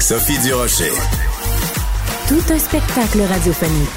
[0.00, 0.92] Sophie Durocher.
[2.28, 3.88] Tout un spectacle radiophonique.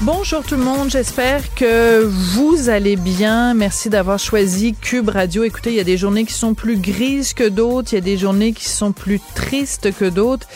[0.00, 3.54] Bonjour tout le monde, j'espère que vous allez bien.
[3.54, 5.42] Merci d'avoir choisi Cube Radio.
[5.42, 8.02] Écoutez, il y a des journées qui sont plus grises que d'autres, il y a
[8.02, 10.46] des journées qui sont plus tristes que d'autres.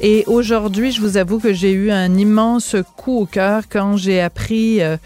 [0.00, 4.20] Et aujourd'hui, je vous avoue que j'ai eu un immense coup au cœur quand j'ai
[4.20, 4.96] appris euh,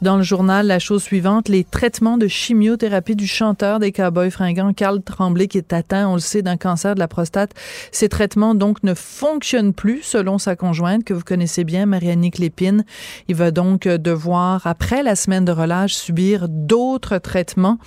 [0.00, 4.72] dans le journal la chose suivante, les traitements de chimiothérapie du chanteur des Cowboys fringants,
[4.72, 7.52] Carl Tremblay, qui est atteint, on le sait, d'un cancer de la prostate.
[7.92, 12.84] Ces traitements, donc, ne fonctionnent plus selon sa conjointe, que vous connaissez bien, Marianne Lépine.
[13.28, 17.78] Il va donc devoir, après la semaine de relâche, subir d'autres traitements.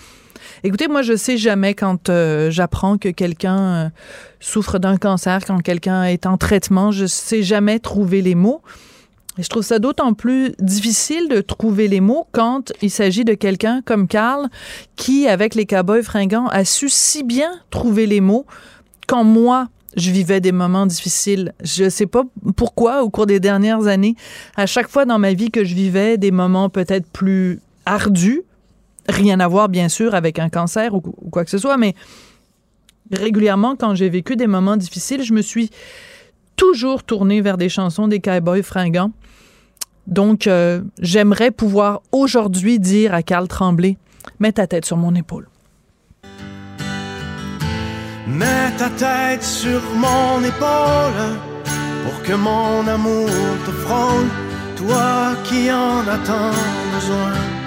[0.64, 3.90] Écoutez, moi, je sais jamais quand euh, j'apprends que quelqu'un euh,
[4.40, 8.62] souffre d'un cancer, quand quelqu'un est en traitement, je sais jamais trouver les mots.
[9.38, 13.34] Et je trouve ça d'autant plus difficile de trouver les mots quand il s'agit de
[13.34, 14.50] quelqu'un comme Carl
[14.98, 18.46] qui, avec les cowboys fringants, a su si bien trouver les mots
[19.08, 21.54] quand moi, je vivais des moments difficiles.
[21.64, 22.24] Je sais pas
[22.56, 24.16] pourquoi, au cours des dernières années,
[24.56, 28.44] à chaque fois dans ma vie que je vivais des moments peut-être plus ardus,
[29.12, 31.96] Rien à voir, bien sûr, avec un cancer ou, quoi que ce soit, mais
[33.12, 35.70] régulièrement, quand j'ai vécu des moments difficiles, je me suis
[36.56, 39.12] toujours tournée vers des chansons des Cowboys fringants.
[40.08, 43.98] Donc, euh, j'aimerais pouvoir aujourd'hui dire à Carl Tremblay,
[44.40, 45.48] mets ta tête sur mon épaule.
[48.28, 51.38] Mets ta tête sur mon épaule
[52.04, 53.28] pour que mon amour
[53.66, 54.28] te frôle,
[54.78, 56.52] toi qui en as tant
[56.94, 57.61] besoin.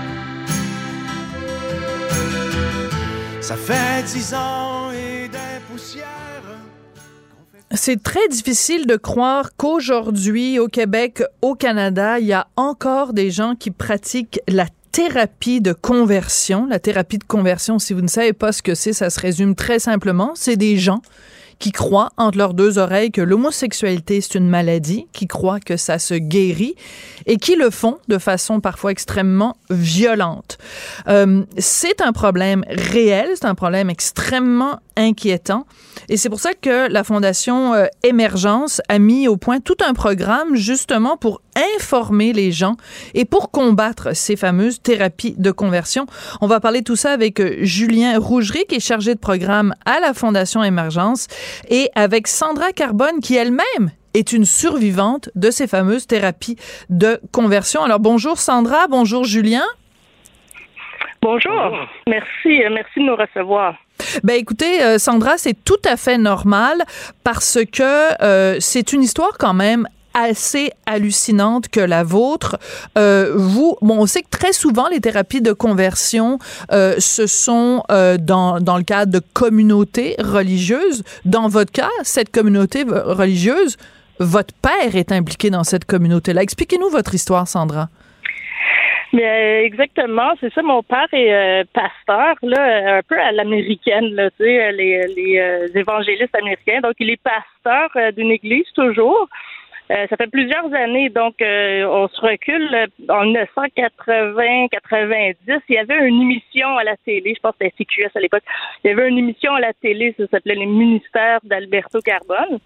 [3.46, 6.06] Ça fait dix ans et des poussières.
[7.74, 13.30] C'est très difficile de croire qu'aujourd'hui, au Québec, au Canada, il y a encore des
[13.30, 16.64] gens qui pratiquent la thérapie de conversion.
[16.64, 19.54] La thérapie de conversion, si vous ne savez pas ce que c'est, ça se résume
[19.54, 20.32] très simplement.
[20.34, 21.02] C'est des gens
[21.58, 25.98] qui croient entre leurs deux oreilles que l'homosexualité c'est une maladie, qui croient que ça
[25.98, 26.74] se guérit
[27.26, 30.58] et qui le font de façon parfois extrêmement violente.
[31.08, 35.66] Euh, c'est un problème réel, c'est un problème extrêmement inquiétant
[36.08, 39.94] et c'est pour ça que la Fondation euh, Émergence a mis au point tout un
[39.94, 41.40] programme justement pour
[41.76, 42.76] informer les gens
[43.14, 46.06] et pour combattre ces fameuses thérapies de conversion.
[46.40, 50.00] On va parler tout ça avec euh, Julien Rougerie, qui est chargé de programme à
[50.00, 51.28] la Fondation Émergence,
[51.68, 56.56] et avec Sandra Carbone, qui elle-même est une survivante de ces fameuses thérapies
[56.88, 57.82] de conversion.
[57.82, 59.64] Alors bonjour Sandra, bonjour Julien.
[61.20, 61.72] Bonjour.
[62.06, 63.76] Merci, euh, merci de nous recevoir.
[64.22, 66.82] Ben écoutez, euh, Sandra, c'est tout à fait normal
[67.24, 72.56] parce que c'est une histoire quand même assez hallucinante que la vôtre.
[72.96, 76.38] Euh, vous, bon, on sait que très souvent les thérapies de conversion,
[76.72, 81.02] euh, ce sont euh, dans, dans le cadre de communautés religieuses.
[81.24, 83.76] Dans votre cas, cette communauté religieuse,
[84.20, 86.42] votre père est impliqué dans cette communauté-là.
[86.42, 87.88] Expliquez-nous votre histoire, Sandra.
[89.12, 90.62] Mais exactement, c'est ça.
[90.62, 96.34] Mon père est pasteur, là, un peu à l'américaine, là, tu sais, les, les évangélistes
[96.34, 96.80] américains.
[96.82, 99.28] Donc, il est pasteur d'une église toujours.
[99.90, 105.60] Euh, ça fait plusieurs années, donc euh, on se recule en 1980-90.
[105.68, 108.44] Il y avait une émission à la télé, je pense que c'était CQS à l'époque.
[108.82, 112.58] Il y avait une émission à la télé, ça s'appelait les ministères d'Alberto Carbone.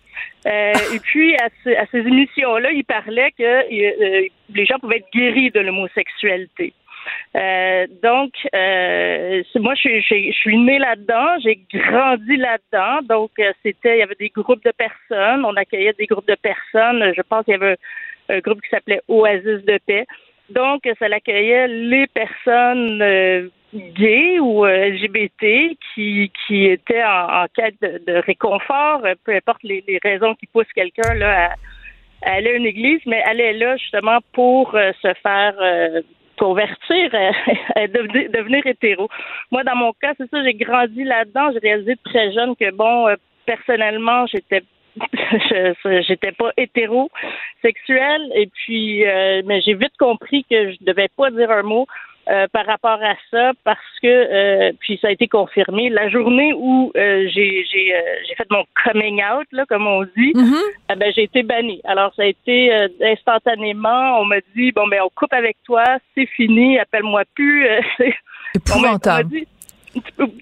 [0.47, 1.49] Euh, et puis à,
[1.81, 6.73] à ces émissions-là, il parlait que les gens pouvaient être guéris de l'homosexualité.
[7.37, 13.01] Euh, donc, euh, moi, je, je, suis née là-dedans, j'ai grandi là-dedans.
[13.09, 16.37] Donc, euh, c'était, il y avait des groupes de personnes, on accueillait des groupes de
[16.37, 17.13] personnes.
[17.17, 17.77] Je pense qu'il y avait
[18.29, 20.07] un, groupe qui s'appelait Oasis de paix.
[20.51, 29.03] Donc, ça l'accueillait les personnes gays ou LGBT qui, qui étaient en, quête de, réconfort,
[29.25, 31.51] peu importe les, raisons qui poussent quelqu'un là
[32.23, 35.55] à, aller à une église, mais est là justement pour se faire
[36.39, 37.15] convertir,
[37.75, 39.09] à, devenir, hétéro.
[39.51, 41.51] Moi, dans mon cas, c'est ça, j'ai grandi là-dedans.
[41.53, 44.63] J'ai réalisé très jeune que, bon, euh, personnellement, j'étais
[46.09, 51.53] j'étais pas hétérosexuelle et puis euh, mais j'ai vite compris que je devais pas dire
[51.53, 51.87] un mot
[52.31, 56.53] euh, par rapport à ça parce que euh, puis ça a été confirmé la journée
[56.55, 57.95] où euh, j'ai j'ai
[58.27, 60.97] j'ai fait mon coming out là comme on dit Mm-hmm.
[60.97, 62.71] ben j'ai été bannie alors ça a été
[63.01, 65.85] instantanément on m'a dit bon ben on coupe avec toi
[66.15, 67.67] c'est fini appelle-moi plus
[68.55, 69.47] épouvantable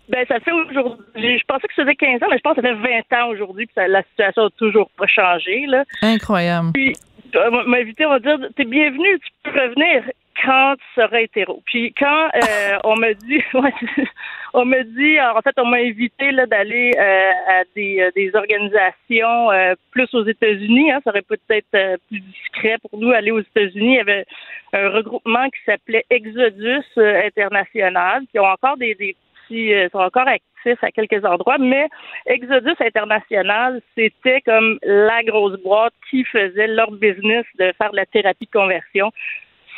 [0.08, 1.38] ben, ça fait aujourd'hui.
[1.38, 3.28] Je pensais que ça faisait 15 ans, mais je pense que ça fait 20 ans
[3.28, 5.66] aujourd'hui, puis la situation n'a toujours pas changé.
[5.66, 5.84] Là.
[6.02, 6.72] Incroyable.
[6.74, 6.94] Puis,
[7.34, 10.02] on m'a invité, on va dire T'es bienvenue, tu peux revenir
[10.44, 11.62] quand tu seras hétéro.
[11.66, 13.42] Puis quand euh, on me dit,
[14.54, 18.34] on me dit, en fait, on m'a invité là d'aller euh, à des, euh, des
[18.34, 19.48] organisations
[19.90, 20.92] plus aux États-Unis.
[20.92, 23.94] Hein, ça aurait peut-être plus discret pour nous aller aux États-Unis.
[23.94, 24.26] Il y avait
[24.72, 29.16] un regroupement qui s'appelait Exodus International, qui ont encore des, des
[29.48, 31.88] petits, sont encore actifs à quelques endroits, mais
[32.26, 38.46] Exodus International, c'était comme la grosse boîte qui faisait leur business de faire la thérapie
[38.46, 39.12] de conversion.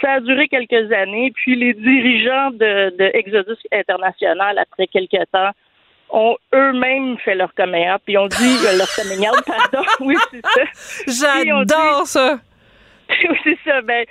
[0.00, 5.50] Ça a duré quelques années, puis les dirigeants de, de Exodus International, après quelques temps,
[6.10, 11.44] ont eux-mêmes fait leur coming puis ont dit euh, leur coming pardon, oui, c'est ça.
[11.44, 12.40] J'adore ça.
[13.10, 13.80] oui, c'est ça.
[13.82, 14.04] Ben,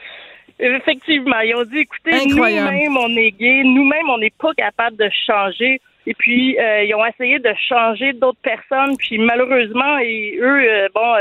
[0.59, 5.09] effectivement, ils ont dit, écoutez, nous-mêmes, on est gays, nous-mêmes, on n'est pas capable de
[5.25, 5.79] changer.
[6.05, 10.87] Et puis, euh, ils ont essayé de changer d'autres personnes, puis malheureusement, et eux, euh,
[10.95, 11.15] bon,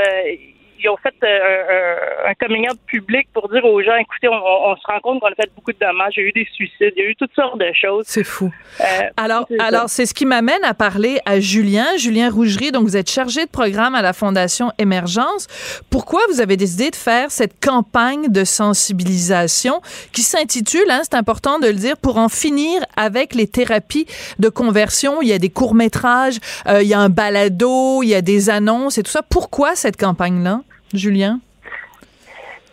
[0.79, 1.95] ils ont fait euh,
[2.27, 5.49] un, coming public pour dire aux gens, écoutez, on, se rend compte qu'on a fait
[5.55, 7.59] beaucoup de dommages, il y a eu des suicides, il y a eu toutes sortes
[7.59, 8.05] de choses.
[8.07, 8.51] C'est fou.
[8.79, 8.83] Euh,
[9.17, 12.71] alors, alors c'est ce qui m'amène à parler à Julien, Julien Rougerie.
[12.71, 15.47] Donc, vous êtes chargé de programme à la Fondation Émergence.
[15.89, 19.81] Pourquoi vous avez décidé de faire cette campagne de sensibilisation
[20.11, 24.07] qui s'intitule, hein, c'est important de le dire, pour en finir avec les thérapies
[24.39, 25.21] de conversion.
[25.21, 26.37] Il y a des courts métrages,
[26.67, 29.21] euh, il y a un balado, il y a des annonces et tout ça.
[29.21, 30.61] Pourquoi cette campagne-là?
[30.93, 31.39] Julien?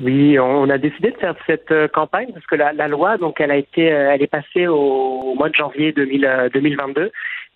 [0.01, 3.53] Oui, on a décidé de faire cette euh, campagne parce que la, loi, donc, elle
[3.53, 7.01] a été, euh, elle est passée au, mois de janvier 2022.
[7.01, 7.09] Euh,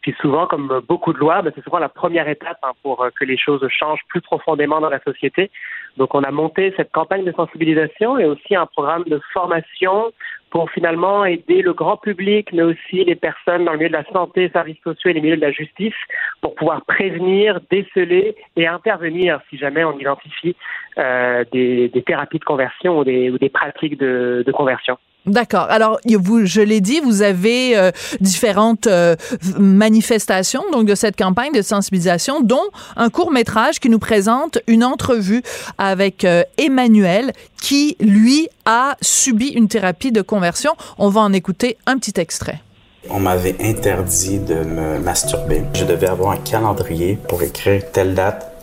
[0.02, 3.24] Puis souvent, comme beaucoup de lois, ben, c'est souvent la première étape hein, pour que
[3.24, 5.50] les choses changent plus profondément dans la société.
[5.96, 10.12] Donc, on a monté cette campagne de sensibilisation et aussi un programme de formation
[10.50, 14.04] pour finalement aider le grand public, mais aussi les personnes dans le milieu de la
[14.12, 15.94] santé, services sociaux et les milieux de la justice,
[16.40, 20.56] pour pouvoir prévenir, déceler et intervenir si jamais on identifie
[20.98, 24.98] euh, des, thérapies de conversion ou des, ou des pratiques de conversion.
[25.28, 25.66] D'accord.
[25.68, 27.90] Alors, je l'ai dit, vous avez euh,
[28.20, 29.14] différentes euh,
[29.58, 34.84] manifestations donc de cette campagne de sensibilisation, dont un court métrage qui nous présente une
[34.84, 35.42] entrevue
[35.76, 40.72] avec euh, Emmanuel, qui lui a subi une thérapie de conversion.
[40.96, 42.62] On va en écouter un petit extrait.
[43.10, 45.62] On m'avait interdit de me masturber.
[45.74, 48.57] Je devais avoir un calendrier pour écrire telle date,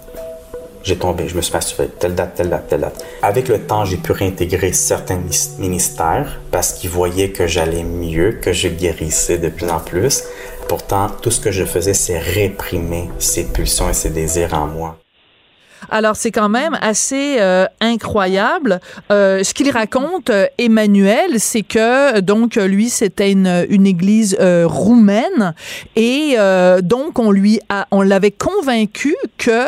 [0.85, 3.03] j'ai tombé, je me suis masturbé, telle date, telle date, telle date.
[3.23, 5.19] Avec le temps, j'ai pu réintégrer certains
[5.57, 10.23] ministères parce qu'ils voyaient que j'allais mieux, que je guérissais de plus en plus.
[10.69, 14.99] Pourtant, tout ce que je faisais, c'est réprimer ces pulsions et ces désirs en moi.
[15.89, 18.79] Alors c'est quand même assez euh, incroyable.
[19.11, 25.53] Euh, ce qu'il raconte, euh, Emmanuel, c'est que donc lui c'était une, une église roumaine
[25.95, 26.35] et
[26.81, 29.65] donc on lui a, on l'avait convaincu que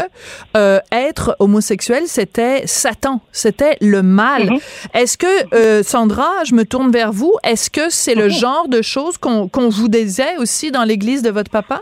[0.92, 4.44] être homosexuel c'était Satan, c'était le mal.
[4.50, 4.60] Mm-hmm.
[4.94, 8.40] Est-ce que Sandra, je me tourne vers vous, est-ce que c'est le Mm-hmm.
[8.40, 11.82] genre de choses qu'on qu'on vous disait aussi dans l'église de votre papa?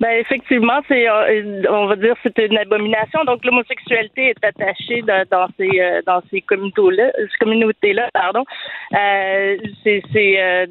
[0.00, 3.24] Ben effectivement, c'est euh, on va dire c'était une abomination.
[3.24, 8.44] Donc l'homosexualité est attachée dans, ces euh, dans ces communautés-là, communautés-là, pardon.
[8.92, 10.66] Euh, c'est c'est euh,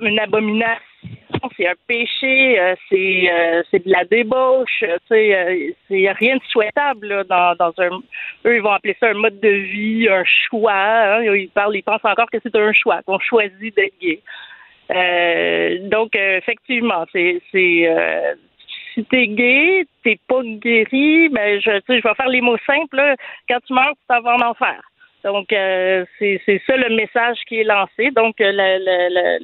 [0.00, 0.80] une abomination.
[1.56, 2.58] C'est un péché,
[2.88, 3.30] c'est
[3.70, 8.00] c'est de la débauche, c'est c'est rien de souhaitable là, dans, dans un.
[8.46, 10.72] Eux ils vont appeler ça un mode de vie, un choix.
[10.72, 11.22] Hein.
[11.34, 13.94] ils parlent, ils pensent encore que c'est un choix, qu'on choisit d'être.
[14.90, 17.88] Euh, donc, effectivement, c'est, c'est
[18.96, 23.14] si t'es gay, t'es pas guéri, mais je, je vais faire les mots simples.
[23.48, 24.80] quand tu meurs, tu t'en vas en enfer.
[25.22, 28.10] Donc, euh, c'est, ça le message qui est lancé.
[28.12, 29.38] Donc, euh, la, la, la,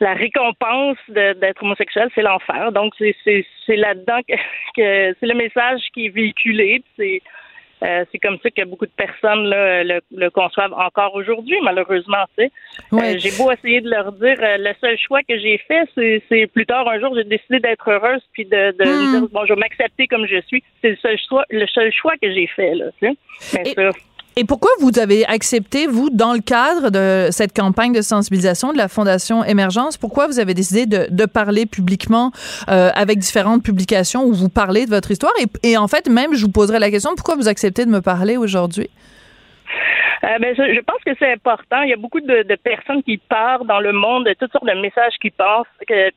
[0.00, 2.70] la récompense d'être homosexuel, c'est l'enfer.
[2.70, 4.34] Donc, c'est, c'est, c'est là-dedans que,
[4.76, 6.82] que c'est le message qui est véhiculé.
[6.96, 7.22] C'est
[7.84, 12.24] euh, c'est comme ça que beaucoup de personnes le, conçoivent encore aujourd'hui, malheureusement.
[12.38, 12.50] Tu
[12.92, 15.88] euh, j'ai beau essayer de leur dire, euh, le seul choix que j'ai fait,
[16.28, 19.20] c'est plus tard un jour, j'ai décidé d'être heureuse puis de, hmm.
[19.20, 20.62] dire, bon, je vais m'accepter comme je suis.
[20.80, 22.74] C'est le seul choix, le seul choix que j'ai fait.
[22.74, 23.10] Là, tu
[23.54, 23.90] Mais ça,
[24.36, 28.78] et pourquoi vous avez accepté, vous, dans le cadre de cette campagne de sensibilisation de
[28.78, 32.32] la Fondation Émergence, pourquoi vous avez décidé de, de parler publiquement
[32.68, 35.32] euh, avec différentes publications où vous parlez de votre histoire?
[35.40, 38.00] Et, et, en fait, même, je vous poserai la question, pourquoi vous acceptez de me
[38.00, 38.88] parler aujourd'hui?
[40.24, 41.82] Euh, ben, je pense que c'est important.
[41.82, 44.80] Il y a beaucoup de, de, personnes qui partent dans le monde, toutes sortes de
[44.80, 45.66] messages qui passent,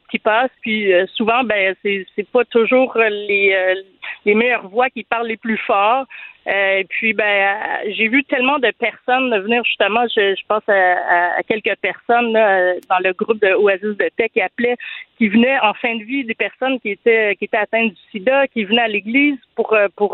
[0.09, 0.51] qui passent.
[0.62, 3.81] Puis euh, souvent, ben c'est pas toujours les euh,
[4.25, 6.05] les meilleures voix qui parlent les plus forts.
[6.48, 7.50] Euh, puis ben
[7.89, 12.74] j'ai vu tellement de personnes venir justement, je, je pense à, à, quelques personnes là,
[12.89, 14.77] dans le groupe de Oasis de Tech qui appelaient,
[15.18, 18.48] qui venaient en fin de vie des personnes qui étaient qui étaient atteintes du SIDA,
[18.48, 20.13] qui venaient à l'église pour pour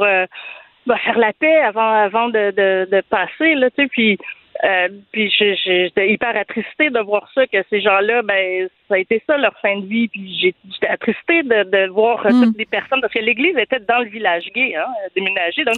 [0.88, 4.18] bah, faire la paix avant avant de, de, de passer là, tu sais, puis
[4.63, 5.34] euh, puis
[5.66, 9.58] j'étais hyper attristée de voir ça, que ces gens-là, ben, ça a été ça leur
[9.60, 10.08] fin de vie.
[10.08, 12.44] Puis j'étais attristée de, de voir mm.
[12.44, 14.86] toutes les personnes, parce que l'église était dans le village gay, hein,
[15.16, 15.66] déménagé.
[15.66, 15.75] Donc,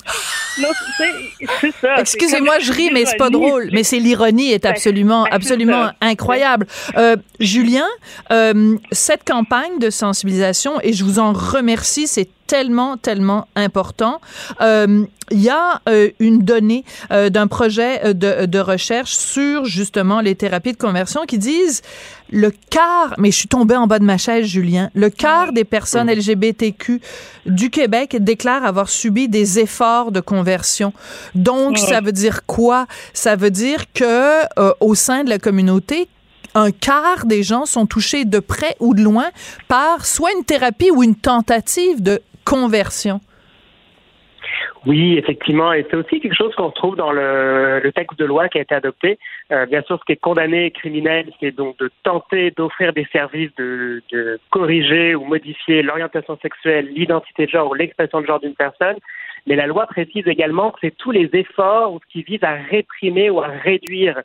[0.61, 0.69] non,
[1.61, 1.95] c'est ça.
[1.97, 3.69] Excusez-moi, je ris, mais c'est pas drôle.
[3.71, 6.67] Mais c'est l'ironie est ben, absolument, ben, absolument incroyable.
[6.97, 7.87] Euh, Julien,
[8.31, 14.21] euh, cette campagne de sensibilisation, et je vous en remercie, c'est tellement, tellement important.
[14.61, 20.21] Euh, il y a euh, une donnée euh, d'un projet de, de, recherche sur justement
[20.21, 21.81] les thérapies de conversion qui disent
[22.31, 25.63] le quart, mais je suis tombée en bas de ma chaise, Julien, le quart des
[25.63, 27.01] personnes LGBTQ
[27.45, 30.93] du Québec déclarent avoir subi des efforts de conversion.
[31.35, 32.87] Donc, ça veut dire quoi?
[33.13, 34.41] Ça veut dire que
[34.79, 36.07] au sein de la communauté,
[36.55, 39.29] un quart des gens sont touchés de près ou de loin
[39.67, 43.19] par soit une thérapie ou une tentative de conversion.
[44.85, 48.59] Oui, effectivement, et c'est aussi quelque chose qu'on trouve dans le, texte de loi qui
[48.59, 49.17] a été adopté.
[49.51, 53.07] Euh, bien sûr, ce qui est condamné et criminel, c'est donc de tenter d'offrir des
[53.11, 58.39] services, de, de, corriger ou modifier l'orientation sexuelle, l'identité de genre ou l'expression de genre
[58.39, 58.97] d'une personne.
[59.47, 63.41] Mais la loi précise également que c'est tous les efforts qui visent à réprimer ou
[63.41, 64.21] à réduire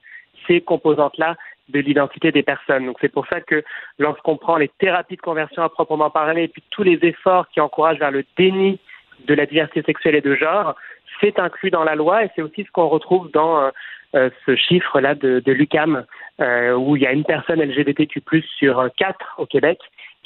[0.46, 1.36] ces composantes-là
[1.70, 2.86] de l'identité des personnes.
[2.86, 3.62] Donc c'est pour ça que
[3.98, 7.60] lorsqu'on prend les thérapies de conversion à proprement parler et puis tous les efforts qui
[7.60, 8.78] encouragent vers le déni
[9.26, 10.74] de la diversité sexuelle et de genre,
[11.20, 13.70] c'est inclus dans la loi et c'est aussi ce qu'on retrouve dans euh,
[14.14, 16.04] euh, ce chiffre-là de, de l'UCAM,
[16.40, 18.22] euh, où il y a une personne LGBTQ+
[18.58, 19.78] sur quatre au Québec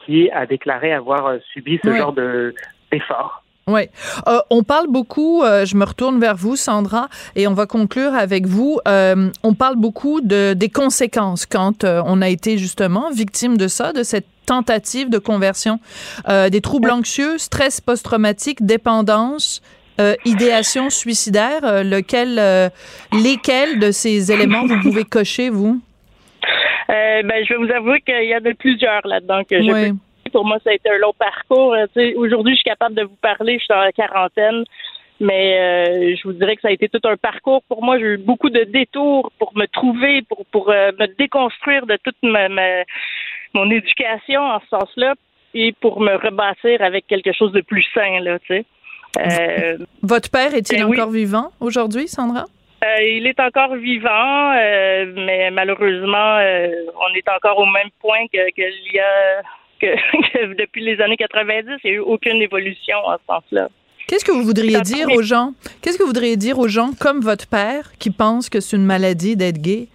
[0.04, 2.54] qui a déclaré avoir subi ce genre de
[2.90, 3.43] d'efforts.
[3.66, 3.82] Oui.
[4.26, 8.14] Euh, on parle beaucoup, euh, je me retourne vers vous, Sandra, et on va conclure
[8.14, 8.78] avec vous.
[8.86, 13.92] Euh, on parle beaucoup de, des conséquences quand on a été justement victime de ça,
[13.92, 15.80] de cette tentative de conversion.
[16.28, 19.62] des troubles anxieux, stress post-traumatique, dépendance,
[20.26, 21.82] idéation suicidaire.
[21.82, 22.70] lequel,
[23.12, 25.80] lesquels de ces éléments vous pouvez cocher, vous?
[26.88, 29.96] ben, je vais vous avouer qu'il y en a plusieurs là-dedans que je peux
[30.34, 31.74] pour moi, ça a été un long parcours.
[31.74, 31.86] Euh,
[32.16, 34.64] aujourd'hui, je suis capable de vous parler, je suis dans la quarantaine.
[35.20, 38.00] Mais euh, je vous dirais que ça a été tout un parcours pour moi.
[38.00, 42.16] J'ai eu beaucoup de détours pour me trouver, pour, pour euh, me déconstruire de toute
[42.24, 42.48] ma,
[43.54, 45.14] mon éducation en ce sens-là
[45.54, 49.76] et pour me rebâtir avec quelque chose de plus sain, là, tu sais.
[50.02, 52.46] Votre père est-il ben encore vivant aujourd'hui, Sandra?
[53.00, 54.52] il est encore vivant,
[55.14, 59.42] mais malheureusement, on est encore au même point qu'il y a
[60.32, 63.68] que, depuis les années 90, il n'y a eu aucune évolution en ce sens-là.
[64.06, 65.54] Qu'est-ce que vous voudriez dire aux gens?
[65.80, 68.84] Qu'est-ce que vous voudriez dire aux gens comme votre père qui pensent que c'est une
[68.84, 69.88] maladie d'être gay?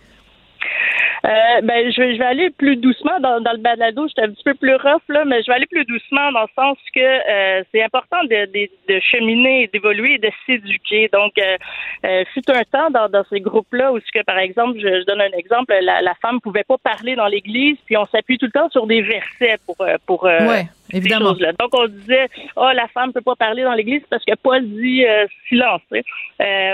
[1.25, 4.07] Euh, ben, je vais, je vais aller plus doucement dans, dans le balado.
[4.07, 6.53] J'étais un petit peu plus rough, là, mais je vais aller plus doucement dans le
[6.55, 11.09] sens que euh, c'est important de, de, de cheminer, d'évoluer et de s'éduquer.
[11.11, 11.57] Donc, euh,
[12.05, 15.21] euh, fut un temps dans, dans ces groupes-là où, que, par exemple, je, je, donne
[15.21, 18.51] un exemple, la, la femme pouvait pas parler dans l'église, puis on s'appuie tout le
[18.51, 21.33] temps sur des versets pour euh, pour euh, ouais, évidemment.
[21.33, 21.51] -là.
[21.59, 25.03] Donc, on disait, oh, la femme peut pas parler dans l'église parce que Paul dit
[25.49, 25.81] silence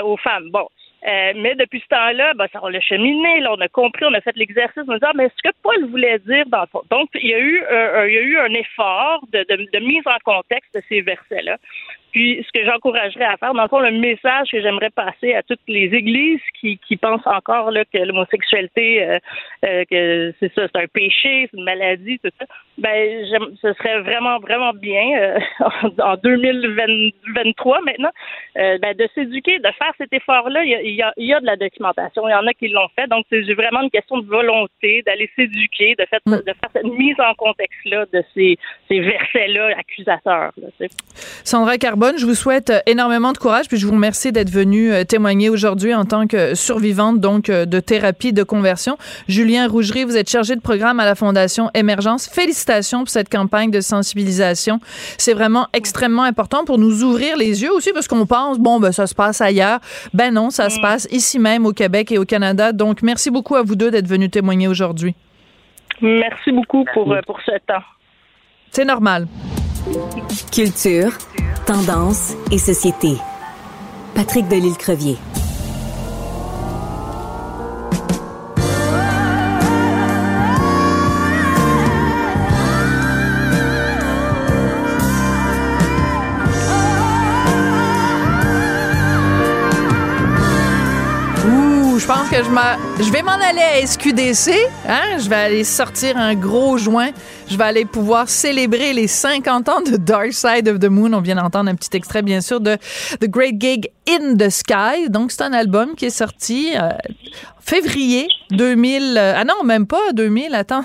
[0.04, 0.50] aux femmes.
[0.52, 0.68] Bon,
[1.08, 4.14] euh, mais depuis ce temps-là, ben, ça, on l'a cheminé, là, on a compris, on
[4.14, 7.10] a fait l'exercice, on a dit, ah, mais ce que Paul voulait dire dans Donc,
[7.14, 7.64] il y a eu,
[8.08, 11.58] il y a eu un effort de, de, de mise en contexte de ces versets-là.
[12.16, 15.44] Puis, ce que j'encouragerais à faire, dans le fond, le message que j'aimerais passer à
[15.44, 19.20] toutes les églises qui, qui pensent encore là, que l'homosexualité, euh,
[19.66, 22.46] euh, que c'est ça, c'est un péché, c'est une maladie, tout ça,
[22.78, 23.26] ben,
[23.62, 25.40] ce serait vraiment, vraiment bien, euh,
[26.02, 28.12] en 2023 maintenant,
[28.56, 30.64] ben, de s'éduquer, de faire cet effort-là.
[30.64, 32.48] Il y, a, il, y a, il y a de la documentation, il y en
[32.48, 36.22] a qui l'ont fait, donc c'est vraiment une question de volonté, d'aller s'éduquer, de, fait,
[36.26, 38.58] de faire cette mise en contexte-là de ces,
[38.88, 40.54] ces versets-là accusateurs.
[40.56, 40.88] Là,
[41.44, 44.92] Sandra Carbon, je vous souhaite euh, énormément de courage, puis je vous remercie d'être venu
[44.92, 48.98] euh, témoigner aujourd'hui en tant que survivante donc euh, de thérapie de conversion.
[49.28, 52.28] Julien Rougerie, vous êtes chargé de programme à la Fondation Émergence.
[52.28, 54.80] Félicitations pour cette campagne de sensibilisation.
[55.18, 58.92] C'est vraiment extrêmement important pour nous ouvrir les yeux aussi parce qu'on pense bon ben
[58.92, 59.80] ça se passe ailleurs.
[60.14, 60.82] Ben non, ça se mm.
[60.82, 62.72] passe ici même au Québec et au Canada.
[62.72, 65.16] Donc merci beaucoup à vous deux d'être venus témoigner aujourd'hui.
[66.02, 67.84] Merci beaucoup pour pour ce temps.
[68.72, 69.28] C'est normal.
[70.52, 71.12] Culture
[71.68, 73.18] Tendance et société.
[74.16, 75.18] Patrick Delisle-Crevier.
[92.06, 92.36] Je pense que
[93.04, 94.52] je, vais m'en aller à SQDC.
[94.88, 95.18] Hein?
[95.18, 97.10] Je vais aller sortir un gros joint.
[97.50, 101.14] Je vais aller pouvoir célébrer les 50 ans de Dark Side of the Moon.
[101.14, 102.78] On vient d'entendre un petit extrait, bien sûr, de
[103.20, 105.10] The Great Gig in the Sky.
[105.10, 106.90] Donc, c'est un album qui est sorti euh,
[107.60, 109.16] février 2000.
[109.18, 110.54] euh, ah non, même pas 2000.
[110.54, 110.84] Attends.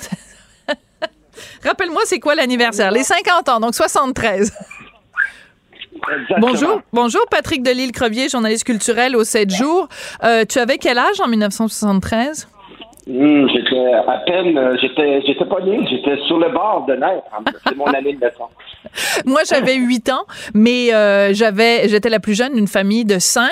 [1.66, 2.90] Rappelle-moi, c'est quoi l'anniversaire?
[2.92, 4.52] Les 50 ans, donc 73.
[6.38, 9.88] Bonjour, bonjour Patrick Delisle-Crevier, journaliste culturel au 7 jours.
[10.24, 12.48] Euh, tu avais quel âge en 1973?
[13.10, 17.24] Hum, j'étais à peine, euh, j'étais, j'étais pas né, j'étais sur le bord de naître.
[17.66, 18.50] C'est mon année de naissance.
[19.26, 23.50] Moi, j'avais 8 ans, mais euh, j'avais, j'étais la plus jeune d'une famille de 5.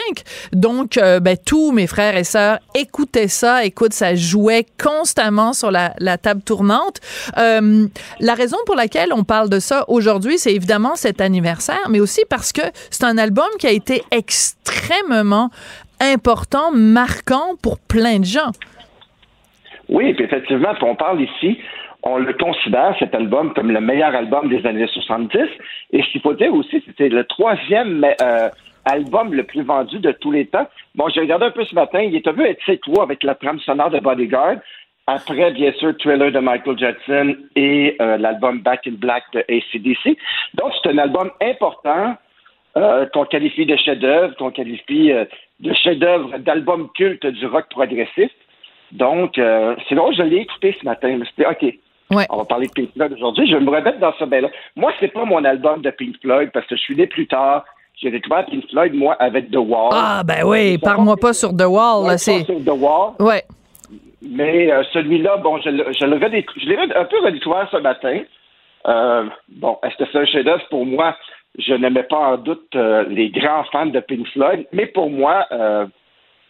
[0.53, 3.65] Donc, euh, ben, tous mes frères et sœurs écoutaient ça.
[3.65, 7.01] Écoute, ça jouait constamment sur la, table tournante.
[7.37, 12.23] La raison pour laquelle on parle de ça aujourd'hui, c'est évidemment cet anniversaire, mais aussi
[12.31, 15.51] parce que c'est un album qui a été extrêmement
[16.01, 18.53] important, marquant pour plein de gens.
[19.89, 21.59] Oui, puis effectivement, on parle ici,
[22.03, 25.39] on le considère, cet album, comme le meilleur album des années 70.
[25.93, 28.49] Et ce qu'il faut dire aussi, c'était le troisième euh,
[28.85, 30.67] album le plus vendu de tous les temps.
[30.95, 33.61] Bon, j'ai regardé un peu ce matin, il est un peu etc avec la trame
[33.61, 34.57] sonore de Bodyguard.
[35.07, 40.19] Après, bien sûr, Thriller de Michael Jackson et euh, l'album Back in Black de ACDC.
[40.55, 42.15] Donc, c'est un album important
[42.77, 45.25] euh, qu'on qualifie de chef-d'œuvre, qu'on qualifie euh,
[45.61, 48.31] de chef-d'œuvre d'album culte du rock progressif.
[48.93, 51.11] Donc, euh, c'est drôle, je l'ai écouté ce matin.
[51.11, 51.75] Je me suis dit, OK,
[52.11, 52.27] Ouais.
[52.31, 53.47] on va parler de Pink Floyd aujourd'hui.
[53.47, 54.49] Je vais me remettre dans ce bain-là.
[54.77, 57.65] Moi, c'est pas mon album de Pink Floyd parce que je suis né plus tard.
[58.01, 59.91] J'ai découvert Pink Floyd, moi, avec The Wall.
[59.93, 62.07] Ah, ben oui, parle-moi pas sur The Wall.
[62.07, 62.45] Là, c'est...
[62.45, 63.13] sur The Wall.
[63.21, 63.43] Ouais.
[64.23, 68.21] Mais euh, celui-là, bon, je, l'ai un peu redécouvert ce matin.
[68.87, 70.65] Euh, bon, est-ce que c'est un chef-d'œuvre?
[70.71, 71.15] Pour moi?
[71.59, 75.45] Je n'aimais pas en doute euh, les grands fans de Pink Floyd, mais pour moi,
[75.51, 75.87] euh,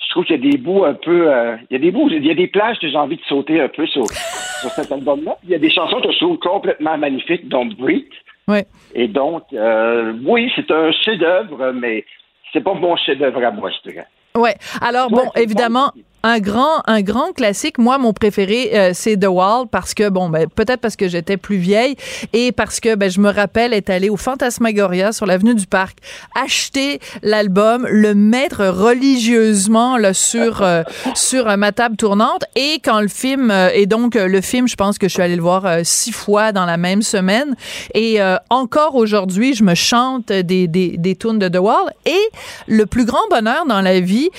[0.01, 2.09] je trouve qu'il y a des bouts un peu, euh, il y a des bouts,
[2.11, 4.07] il y a des plages que j'ai envie de sauter un peu sur,
[4.61, 5.37] sur cet album-là.
[5.45, 8.07] Il y a des chansons que je trouve complètement magnifiques, dont Breathe.
[8.47, 8.67] Ouais.
[8.95, 12.05] Et donc, euh, oui, c'est un chef-d'œuvre, mais
[12.53, 14.07] c'est pas mon chef-d'œuvre à moi, je dirais.
[14.37, 14.55] Ouais.
[14.81, 17.79] Alors bon, évidemment, un grand, un grand classique.
[17.79, 21.37] Moi, mon préféré, euh, c'est The Wall parce que bon, ben peut-être parce que j'étais
[21.37, 21.97] plus vieille
[22.33, 25.99] et parce que ben je me rappelle être allée au Fantasmagoria sur l'avenue du Parc,
[26.35, 30.83] acheter l'album, le mettre religieusement là sur euh,
[31.15, 32.45] sur euh, ma table tournante.
[32.57, 35.43] Et quand le film et donc le film, je pense que je suis allée le
[35.43, 37.55] voir six fois dans la même semaine.
[37.95, 38.19] Et
[38.51, 41.93] encore aujourd'hui, je me chante des des des tunes de The Wall.
[42.07, 42.21] Et
[42.67, 44.31] le plus grand bonheur dans la vie,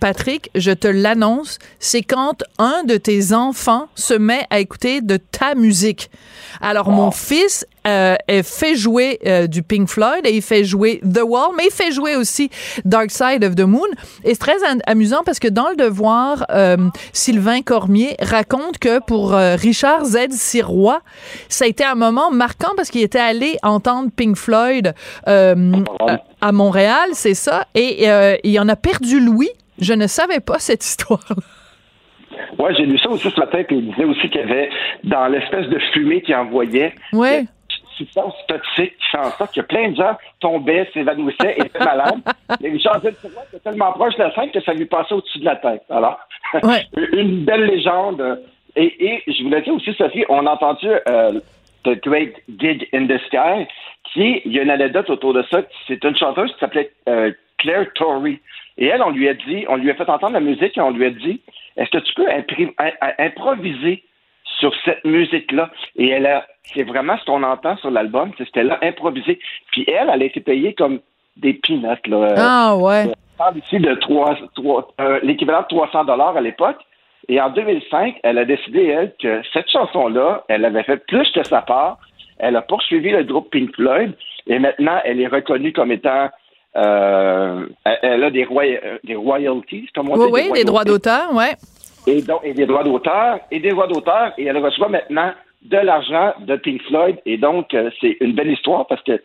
[0.00, 5.16] Patrick, je te l'annonce, c'est quand un de tes enfants se met à écouter de
[5.16, 6.10] ta musique.
[6.60, 11.00] Alors, mon fils euh, elle fait jouer euh, du Pink Floyd et il fait jouer
[11.00, 12.48] The Wall, mais il fait jouer aussi
[12.84, 13.88] Dark Side of the Moon.
[14.22, 16.76] Et c'est très an- amusant parce que dans Le Devoir, euh,
[17.12, 20.28] Sylvain Cormier raconte que pour euh, Richard Z.
[20.30, 21.00] Sirois,
[21.48, 24.94] ça a été un moment marquant parce qu'il était allé entendre Pink Floyd
[25.26, 28.06] à- Montréal, c'est ça, et
[28.44, 29.50] il en a perdu Louis.
[29.80, 31.36] Je ne savais pas cette histoire-là.
[32.58, 34.70] Ouais, j'ai lu ça aussi ce matin, puis il disait aussi qu'il y avait,
[35.04, 37.40] dans l'espèce de fumée qu'il envoyait, Ouais.
[37.40, 37.46] une
[37.96, 42.20] substance toxique qui fait en sorte que plein de gens tombaient, s'évanouissaient, étaient malades.
[42.62, 43.10] Et Richard Z.
[43.20, 45.82] Sirois était tellement proche de la scène que ça lui passait au-dessus de la tête.
[45.90, 46.18] Alors,
[46.62, 46.84] Ouais.
[47.12, 48.40] une belle légende.
[48.76, 51.40] Et, et je voulais dire aussi, Sophie, on a entendu euh,
[51.84, 53.66] The Great Gig in the Sky,
[54.12, 55.62] qui il y a une anecdote autour de ça.
[55.88, 58.40] C'est une chanteuse qui s'appelait euh, Claire Torrey.
[58.78, 60.90] Et elle, on lui a dit, on lui a fait entendre la musique et on
[60.90, 61.40] lui a dit,
[61.76, 62.26] est-ce que tu peux
[63.18, 64.02] improviser
[64.58, 65.70] sur cette musique-là?
[65.96, 69.38] Et elle a, c'est vraiment ce qu'on entend sur l'album, c'est c'était là, improviser.
[69.72, 71.00] Puis elle, elle a été payée comme
[71.36, 72.16] des peanuts, là.
[72.16, 73.04] Euh, Ah ouais.
[73.08, 76.78] on parle ici de trois, trois- euh, l'équivalent de 300 dollars à l'époque.
[77.28, 81.44] Et en 2005, elle a décidé, elle, que cette chanson-là, elle avait fait plus que
[81.44, 81.98] sa part.
[82.38, 84.12] Elle a poursuivi le groupe Pink Floyd
[84.48, 86.28] et maintenant, elle est reconnue comme étant...
[86.76, 90.32] euh, elle, a des, roya- euh, des royalties, comme on Oui, dit.
[90.32, 91.54] oui, des droits d'auteur, ouais.
[92.06, 95.32] Et, donc, et des droits d'auteur, et des droits d'auteur, et elle reçoit maintenant
[95.62, 97.16] de l'argent de Pink Floyd.
[97.26, 99.22] Et donc, euh, c'est une belle histoire parce que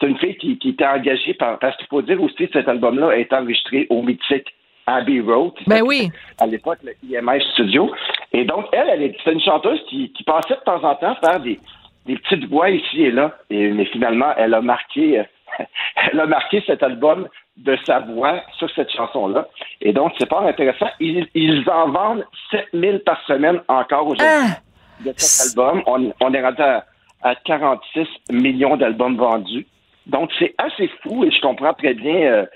[0.00, 1.58] c'est une fille qui, qui était engagée par.
[1.58, 4.48] Parce qu'il faut dire aussi que cet album-là a été enregistré au mythique
[4.86, 5.52] Abbey Road.
[5.66, 6.10] Ben oui.
[6.40, 7.90] À l'époque, le IMS Studio.
[8.32, 11.14] Et donc, elle, elle est, c'est une chanteuse qui, qui passait de temps en temps
[11.24, 11.58] faire des,
[12.06, 13.36] des petites voix ici et là.
[13.50, 15.22] Et, mais finalement, elle a marqué,
[15.96, 19.48] elle a marqué cet album de sa voix sur cette chanson-là.
[19.80, 20.88] Et donc, c'est pas intéressant.
[21.00, 24.56] Ils, ils en vendent 7000 par semaine encore aujourd'hui Ah!
[25.04, 25.82] de cet album.
[25.86, 26.84] On, on est rendu à,
[27.22, 29.66] à 46 millions d'albums vendus.
[30.06, 32.46] Donc, c'est assez fou et je comprends très bien euh,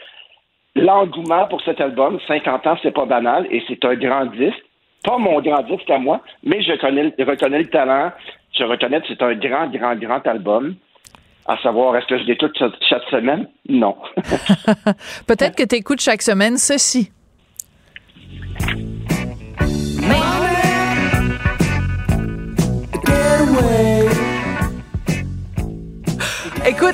[0.75, 2.19] l'engouement pour cet album.
[2.27, 4.63] 50 ans, c'est pas banal et c'est un grand disque.
[5.03, 8.13] Pas mon grand disque à moi, mais je, connais, je reconnais le talent.
[8.53, 10.75] Je reconnais que c'est un grand, grand, grand album.
[11.47, 12.57] À savoir, est-ce que je l'écoute
[12.89, 13.49] chaque semaine?
[13.69, 13.97] Non.
[15.27, 17.11] Peut-être que tu écoutes chaque semaine ceci.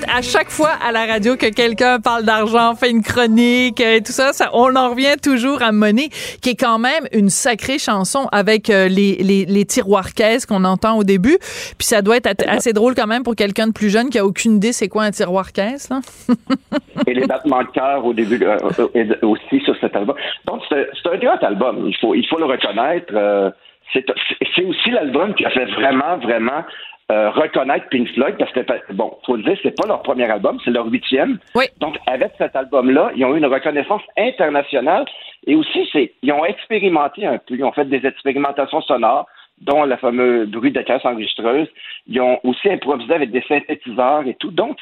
[0.05, 4.13] À chaque fois à la radio que quelqu'un parle d'argent, fait une chronique et tout
[4.13, 6.09] ça, on en revient toujours à Money,
[6.43, 10.65] qui est quand même une sacrée chanson avec euh, les, les, les tiroirs caisses qu'on
[10.65, 11.39] entend au début.
[11.79, 14.27] Puis ça doit être assez drôle quand même pour quelqu'un de plus jeune qui a
[14.27, 15.89] aucune idée c'est quoi un tiroir caisse.
[15.89, 16.01] Là.
[17.07, 18.59] et les battements de cœur au début euh,
[18.97, 20.17] euh, aussi sur cet album.
[20.47, 23.15] Donc c'est un grand album, il faut, il faut le reconnaître.
[23.95, 26.65] c'est aussi l'album qui a fait vraiment, vraiment
[27.13, 28.61] euh, reconnaître Pink Floyd parce que
[28.93, 31.39] bon, faut le dire, c'est pas leur premier album, c'est leur huitième.
[31.55, 31.67] Oui.
[31.79, 35.05] Donc avec cet album-là, ils ont eu une reconnaissance internationale
[35.47, 39.27] et aussi c'est ils ont expérimenté un peu, ils ont fait des expérimentations sonores
[39.61, 41.69] dont le fameux bruit de caisse enregistreuse.
[42.07, 44.51] Ils ont aussi improvisé avec des synthétiseurs et tout.
[44.51, 44.77] Donc,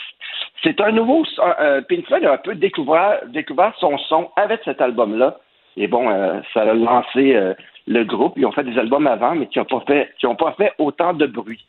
[0.62, 1.24] c'est un nouveau...
[1.60, 5.38] Euh, Pink Floyd a un peu découvert, découvert son son avec cet album-là.
[5.76, 7.54] Et bon, euh, ça a lancé euh,
[7.86, 8.34] le groupe.
[8.36, 10.72] Ils ont fait des albums avant, mais qui n'ont pas fait, qui ont pas fait
[10.78, 11.64] autant de bruit.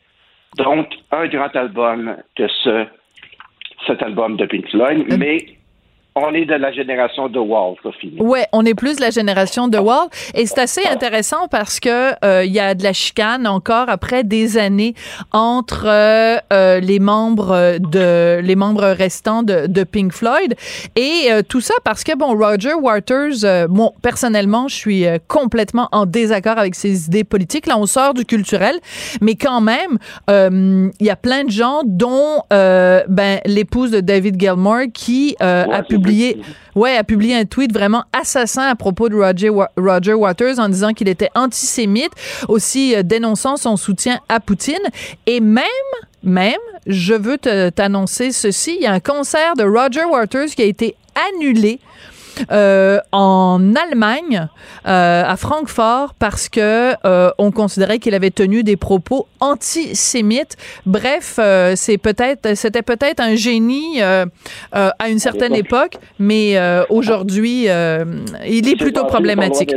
[0.56, 2.86] Donc, un grand album que ce,
[3.86, 5.46] cet album de Pink Floyd, euh, mais
[6.16, 8.14] on est de la génération de Wall, Sophie.
[8.18, 12.12] Ouais, on est plus de la génération de Wall, et c'est assez intéressant parce que
[12.24, 14.94] euh, il y a de la chicane encore après des années
[15.32, 20.54] entre euh, euh les membres de les membres restants de, de Pink Floyd
[20.94, 26.06] et euh, tout ça parce que bon Roger Waters, bon personnellement, je suis complètement en
[26.06, 27.66] désaccord avec ses idées politiques.
[27.66, 28.76] Là, on sort du culturel,
[29.20, 29.98] mais quand même,
[30.28, 36.05] il y a plein de gens, dont ben l'épouse de David Gilmour qui a publié
[36.74, 40.92] ouais, a publié un tweet vraiment assassin à propos de Roger, Roger Waters en disant
[40.92, 42.12] qu'il était antisémite,
[42.48, 44.74] aussi euh, dénonçant son soutien à Poutine.
[45.26, 45.64] Et même,
[46.22, 46.54] même,
[46.86, 50.96] je veux t'annoncer ceci, il y a un concert de Roger Waters qui a été
[51.34, 51.80] annulé
[52.50, 54.48] euh, en Allemagne,
[54.86, 60.56] euh, à Francfort, parce que euh, on considérait qu'il avait tenu des propos antisémites.
[60.86, 61.38] Bref,
[61.74, 66.56] c'est peut-être, c'était peut-être un génie à une certaine époque, mais
[66.90, 69.74] aujourd'hui, il est plutôt problématique.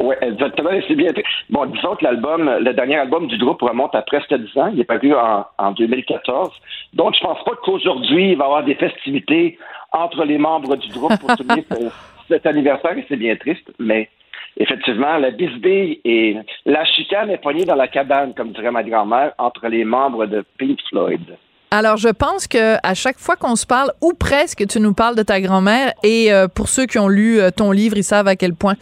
[0.00, 0.70] Oui, exactement.
[0.88, 1.12] C'est bien.
[1.50, 4.70] Bon, disons que l'album, le dernier album du groupe remonte à presque 10 ans.
[4.72, 6.50] Il est paru en, en 2014.
[6.94, 9.58] Donc, je pense pas qu'aujourd'hui, il va y avoir des festivités
[9.94, 11.64] entre les membres du groupe pour souligner
[12.28, 14.10] cet anniversaire et c'est bien triste, mais
[14.56, 19.32] effectivement, la bisbille et la chicane est poignée dans la cabane, comme dirait ma grand-mère,
[19.38, 21.36] entre les membres de Pink Floyd.
[21.74, 25.16] Alors, je pense que à chaque fois qu'on se parle, ou presque, tu nous parles
[25.16, 25.92] de ta grand-mère.
[26.04, 28.76] Et euh, pour ceux qui ont lu euh, ton livre, ils savent à quel point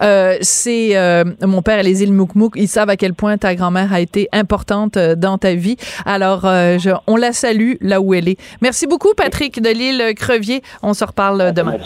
[0.00, 0.96] euh, c'est
[1.42, 2.54] mon père et les îles Moukmouk.
[2.56, 5.76] Ils savent à quel point ta grand-mère a été importante dans ta vie.
[6.06, 8.38] Alors, je, on la salue là où elle est.
[8.62, 10.62] Merci beaucoup, Patrick de l'île Crevier.
[10.82, 11.76] On se reparle demain.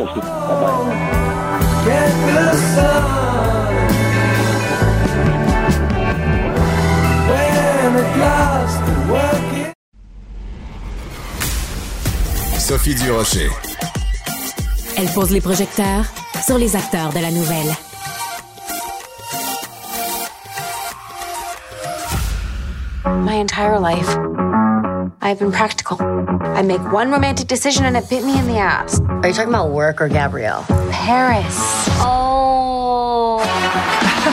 [12.73, 13.51] Sophie Durocher.
[14.97, 16.07] Elle pose les projecteurs
[16.43, 17.71] sur les acteurs de la nouvelle.
[23.05, 24.09] My entire life,
[25.21, 25.99] I've been practical.
[26.01, 28.99] I make one romantic decision and it bit me in the ass.
[29.23, 30.65] Are you talking about work or Gabrielle?
[30.91, 31.55] Paris.
[32.01, 32.32] Oh.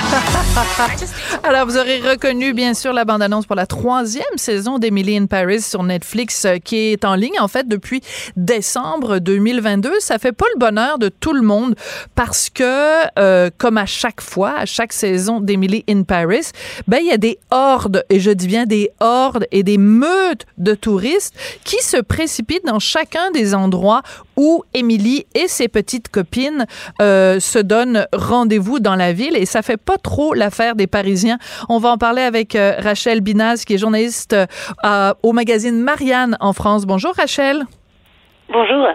[1.43, 5.61] Alors, vous aurez reconnu, bien sûr, la bande-annonce pour la troisième saison d'Emily in Paris
[5.61, 8.01] sur Netflix, euh, qui est en ligne, en fait, depuis
[8.35, 9.99] décembre 2022.
[9.99, 11.75] Ça fait pas le bonheur de tout le monde
[12.15, 12.63] parce que,
[13.19, 16.51] euh, comme à chaque fois, à chaque saison d'Emily in Paris,
[16.87, 20.45] ben, il y a des hordes, et je dis bien des hordes et des meutes
[20.57, 24.01] de touristes qui se précipitent dans chacun des endroits
[24.39, 26.65] où Emily et ses petites copines
[27.01, 31.37] euh, se donnent rendez-vous dans la ville et ça fait pas trop l'affaire des Parisiens.
[31.67, 34.33] On va en parler avec euh, Rachel Binaz, qui est journaliste
[34.85, 36.85] euh, au magazine Marianne en France.
[36.85, 37.65] Bonjour Rachel.
[38.51, 38.87] Bonjour.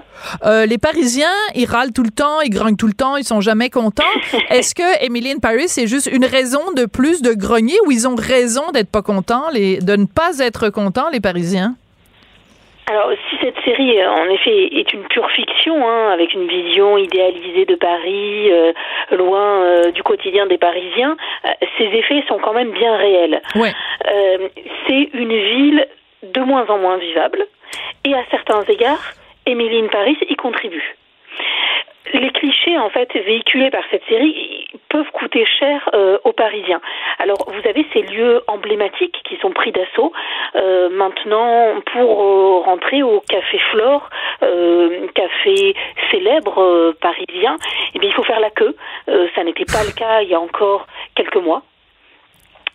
[0.46, 3.42] Euh, les Parisiens, ils râlent tout le temps, ils grognent tout le temps, ils sont
[3.42, 4.02] jamais contents.
[4.48, 8.08] Est-ce que Emily in Paris, c'est juste une raison de plus de grogner ou ils
[8.08, 11.76] ont raison d'être pas contents, les, de ne pas être contents, les Parisiens?
[12.86, 16.98] Alors, si cette série, euh, en effet, est une pure fiction, hein, avec une vision
[16.98, 18.72] idéalisée de Paris, euh,
[19.12, 21.16] loin euh, du quotidien des Parisiens,
[21.78, 23.40] ces effets sont quand même bien réels.
[23.54, 23.72] Ouais.
[24.86, 25.86] c'est une ville
[26.22, 27.46] de moins en moins vivable,
[28.04, 29.12] et à certains égards,
[29.46, 30.96] Emily Paris y contribue.
[32.12, 36.80] Les clichés en fait véhiculés par cette série peuvent coûter cher euh, aux Parisiens.
[37.18, 40.12] Alors vous avez ces lieux emblématiques qui sont pris d'assaut.
[40.56, 44.08] Euh, maintenant, pour euh, rentrer au Café Flore,
[45.14, 45.74] café
[46.10, 47.56] célèbre parisien,
[47.94, 48.76] eh bien il faut faire la queue.
[49.34, 51.62] ça n'était pas le cas il y a encore quelques mois.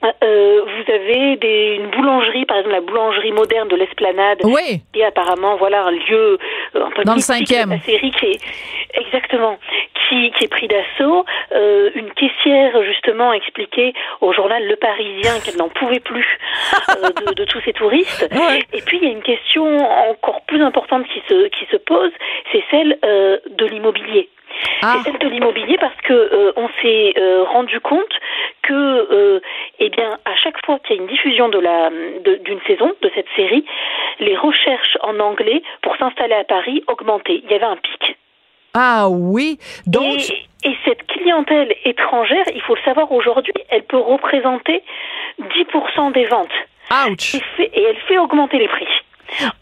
[0.03, 4.81] Euh, vous avez des, une boulangerie, par exemple la boulangerie moderne de l'Esplanade, oui.
[4.93, 6.37] qui est apparemment voilà un lieu
[6.75, 7.71] euh, un peu dans le cinquième.
[7.71, 8.39] La série qui est
[8.93, 9.57] exactement
[10.07, 11.25] qui, qui est pris d'assaut.
[11.51, 16.27] Euh, une caissière justement expliquait au journal Le Parisien qu'elle n'en pouvait plus
[16.89, 18.29] euh, de, de, tous ces touristes.
[18.73, 19.77] Et puis il y a une question
[20.09, 22.11] encore plus importante qui se qui se pose,
[22.51, 24.29] c'est celle euh, de l'immobilier.
[24.81, 24.95] Ah.
[24.97, 28.13] C'est celle de l'immobilier parce que euh, on s'est euh, rendu compte
[28.69, 29.39] que, euh,
[29.79, 33.11] eh bien, à chaque fois qu'il y a une diffusion de la d'une saison de
[33.15, 33.65] cette série,
[34.19, 37.41] les recherches en anglais pour s'installer à Paris augmentaient.
[37.43, 38.17] Il y avait un pic.
[38.75, 40.19] Ah oui, donc.
[40.63, 44.83] Et, cette clientèle étrangère, il faut le savoir aujourd'hui, elle peut représenter
[45.39, 46.47] 10% des ventes.
[46.91, 47.35] Ouch.
[47.59, 48.87] et elle fait augmenter les prix.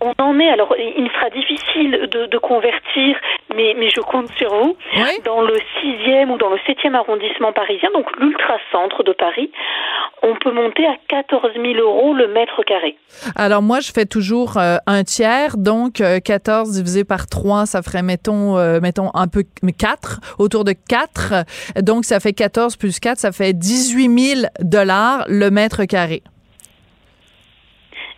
[0.01, 3.17] On en est, alors il sera difficile de, de convertir,
[3.55, 4.77] mais, mais je compte sur vous,
[5.25, 9.51] dans le 6e ou dans le 7e arrondissement parisien, donc l'ultra-centre de Paris,
[10.23, 12.97] on peut monter à 14 000 euros le mètre carré.
[13.35, 17.81] Alors moi, je fais toujours euh, un tiers, donc 14 euh, divisé par 3, ça
[17.81, 19.43] ferait, mettons, euh, mettons un peu
[19.77, 21.81] 4, autour de 4.
[21.81, 26.23] Donc ça fait 14 plus 4, ça fait 18 000 dollars le mètre carré.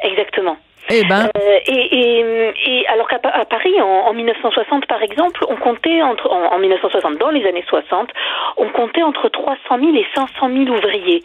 [0.02, 0.58] Exactement.
[0.92, 1.30] Eh ben.
[1.38, 7.18] Euh, et, et, alors qu'à Paris, en, 1960, par exemple, on comptait entre en, 1960,
[7.18, 8.10] dans les années 60,
[8.58, 11.24] on comptait entre 300 000 et 500 000 ouvriers.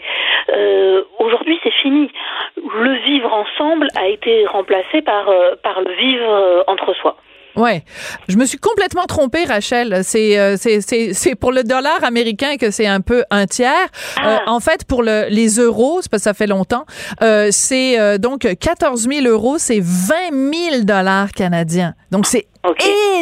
[0.51, 2.11] Euh, Aujourd'hui, c'est fini.
[2.57, 7.17] Le vivre ensemble a été remplacé par euh, par le vivre euh, entre soi.
[7.57, 7.85] Ouais,
[8.29, 10.01] je me suis complètement trompée, Rachel.
[10.03, 13.71] C'est euh, c'est c'est pour le dollar américain que c'est un peu un tiers.
[14.19, 14.43] Euh, ah.
[14.47, 16.85] en fait, pour le, les euros, c'est parce que ça fait longtemps.
[17.23, 21.95] Euh, c'est euh, donc 14 000 euros, c'est 20 000 dollars canadiens.
[22.11, 22.47] Donc c'est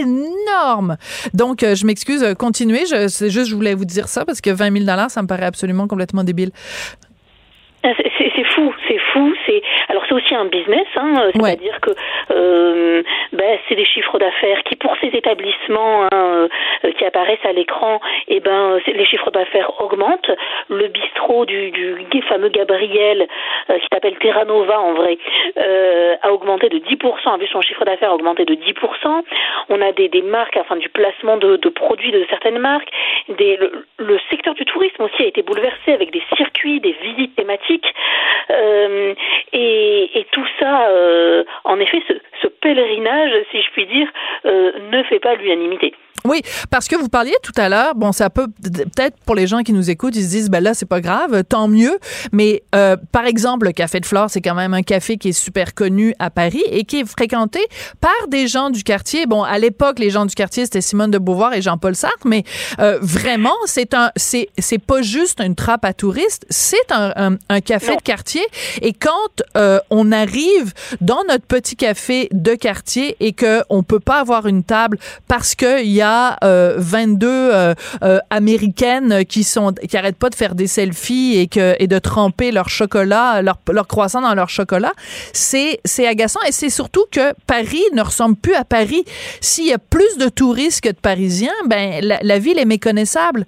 [0.00, 0.96] énorme.
[1.34, 2.86] Donc je m'excuse, continuez.
[2.86, 5.26] Je c'est juste je voulais vous dire ça parce que 20 000 dollars, ça me
[5.26, 6.52] paraît absolument complètement débile.
[7.84, 9.32] Ah, c'est fou, c'est fou.
[9.46, 9.62] C'est
[9.92, 11.90] alors c'est aussi un business, hein, euh, c'est-à-dire que
[12.30, 13.02] euh,
[13.34, 16.48] ben, c'est des chiffres d'affaires qui pour ces établissements hein,
[16.84, 20.30] euh, qui apparaissent à l'écran, et eh ben les chiffres d'affaires augmentent.
[20.70, 23.28] Le bistrot du, du fameux Gabriel
[23.68, 25.18] qui s'appelle Terranova en vrai
[26.22, 29.22] a augmenté de 10%, a vu son chiffre d'affaires augmenter de 10%.
[29.68, 32.88] On a des, des marques, enfin du placement de, de produits de certaines marques.
[33.28, 37.36] Des, le, le secteur du tourisme aussi a été bouleversé avec des circuits, des visites
[37.36, 37.92] thématiques
[38.50, 39.14] euh,
[39.82, 44.08] et, tout ça, euh, en effet, ce, pèlerinage, si je puis dire,
[44.46, 45.94] euh, ne fait pas l'unanimité.
[46.24, 49.62] Oui, parce que vous parliez tout à l'heure, bon, ça peut peut-être pour les gens
[49.62, 51.98] qui nous écoutent, ils se disent, ben là, c'est pas grave, tant mieux.
[52.30, 55.32] Mais euh, par exemple, le Café de Flore, c'est quand même un café qui est
[55.32, 57.60] super connu à Paris et qui est fréquenté
[58.00, 59.26] par des gens du quartier.
[59.26, 62.44] Bon, à l'époque, les gens du quartier, c'était Simone de Beauvoir et Jean-Paul Sartre, mais
[62.78, 67.60] euh, vraiment, c'est un, c'est, c'est pas juste une trappe à touristes, c'est un, un,
[67.60, 68.42] café de quartier.
[68.80, 69.10] Et quand
[69.56, 74.46] euh, on arrive dans notre petit café de quartier et que on peut pas avoir
[74.46, 76.11] une table parce qu'il y a
[76.42, 81.46] 22 euh, euh, euh, américaines qui sont qui arrêtent pas de faire des selfies et
[81.46, 84.92] que et de tremper leur chocolat, leur, leur croissant dans leur chocolat,
[85.32, 89.04] c'est c'est agaçant et c'est surtout que Paris ne ressemble plus à Paris.
[89.40, 93.46] S'il y a plus de touristes que de Parisiens, ben la, la ville est méconnaissable.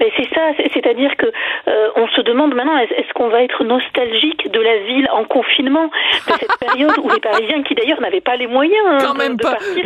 [0.00, 4.50] Mais c'est ça, c'est-à-dire que euh, on se demande maintenant est-ce qu'on va être nostalgique
[4.50, 8.36] de la ville en confinement de cette période où les Parisiens, qui d'ailleurs n'avaient pas
[8.36, 9.84] les moyens hein, de, partir,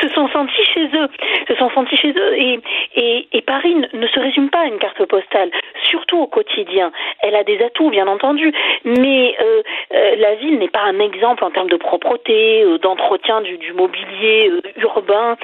[0.00, 1.08] se sont sentis chez eux,
[1.48, 2.34] se sont sentis chez eux.
[2.36, 2.60] Et,
[2.96, 5.50] et, et Paris ne se résume pas à une carte postale,
[5.90, 6.92] surtout au quotidien.
[7.20, 8.52] Elle a des atouts, bien entendu,
[8.84, 9.62] mais euh,
[9.94, 13.72] euh, la ville n'est pas un exemple en termes de propreté, euh, d'entretien du, du,
[13.72, 15.36] mobilier urbain.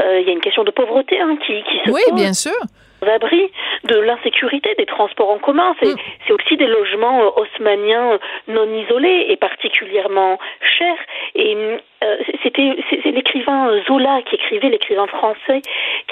[0.00, 2.52] Il y a une question de pauvreté hein, qui, qui se oui, bien sûr
[3.06, 3.50] abri,
[3.84, 5.74] de l'insécurité des transports en commun.
[5.80, 6.34] C'est mm.
[6.34, 10.98] aussi des logements euh, haussmanniens euh, non isolés et particulièrement chers.
[11.34, 11.56] Et
[12.04, 15.62] euh, c'était c'est l'écrivain Zola qui écrivait, l'écrivain français,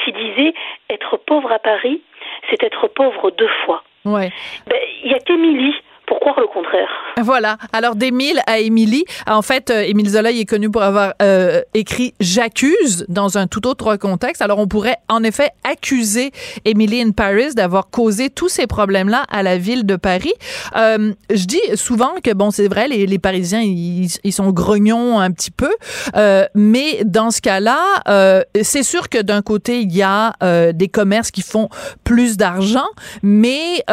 [0.05, 0.55] qui disait
[0.90, 2.03] être pauvre à Paris,
[2.51, 3.83] c'est être pauvre deux fois.
[4.05, 4.31] Ouais.
[4.68, 5.75] Ben, il y a qu'Émilie
[6.06, 6.88] pour croire le contraire.
[7.22, 7.56] Voilà.
[7.72, 12.14] Alors d'Émile à Émilie, en fait, euh, Émile Zola est connu pour avoir euh, écrit
[12.20, 14.42] J'accuse dans un tout autre contexte.
[14.42, 16.30] Alors on pourrait en effet accuser
[16.64, 20.32] Emily in Paris d'avoir causé tous ces problèmes-là à la ville de Paris.
[20.76, 25.18] Euh, je dis souvent que bon, c'est vrai, les, les Parisiens ils, ils, sont grognons
[25.18, 25.70] un petit peu,
[26.16, 30.72] euh, mais dans ce cas-là, euh, c'est sûr que d'un côté il y a euh,
[30.72, 31.68] des commerces qui font
[32.04, 32.86] plus d'argent,
[33.22, 33.84] mais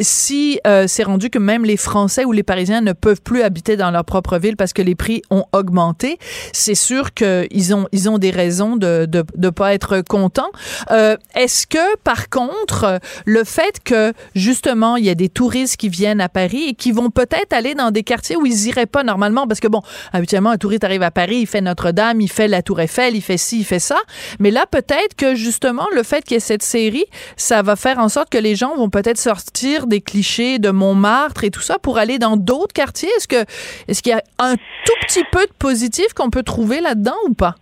[0.00, 3.90] si c'est rendu que même les Français ou les Parisiens ne peuvent plus habiter dans
[3.90, 6.18] leur propre ville parce que les prix ont augmenté,
[6.52, 10.50] c'est sûr qu'ils ont ils ont des raisons de de, de pas être contents.
[10.90, 15.88] Euh, Est-ce que par contre le fait que justement il y a des touristes qui
[15.88, 19.04] viennent à Paris et qui vont peut-être aller dans des quartiers où ils iraient pas
[19.04, 22.48] normalement parce que bon habituellement un touriste arrive à Paris il fait Notre-Dame il fait
[22.48, 23.98] la Tour Eiffel il fait ci il fait ça
[24.38, 27.04] mais là peut-être que justement le fait qu'il y ait cette série
[27.36, 31.41] ça va faire en sorte que les gens vont peut-être sortir des clichés de Montmartre
[31.44, 33.10] et tout ça pour aller dans d'autres quartiers?
[33.16, 33.44] Est-ce que
[33.88, 37.34] est-ce qu'il y a un tout petit peu de positif qu'on peut trouver là-dedans ou
[37.34, 37.56] pas?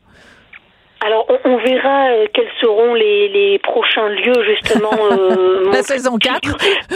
[1.04, 4.90] Alors, on, on verra euh, quels seront les, les, prochains lieux, justement.
[5.10, 6.40] Euh, La saison 4.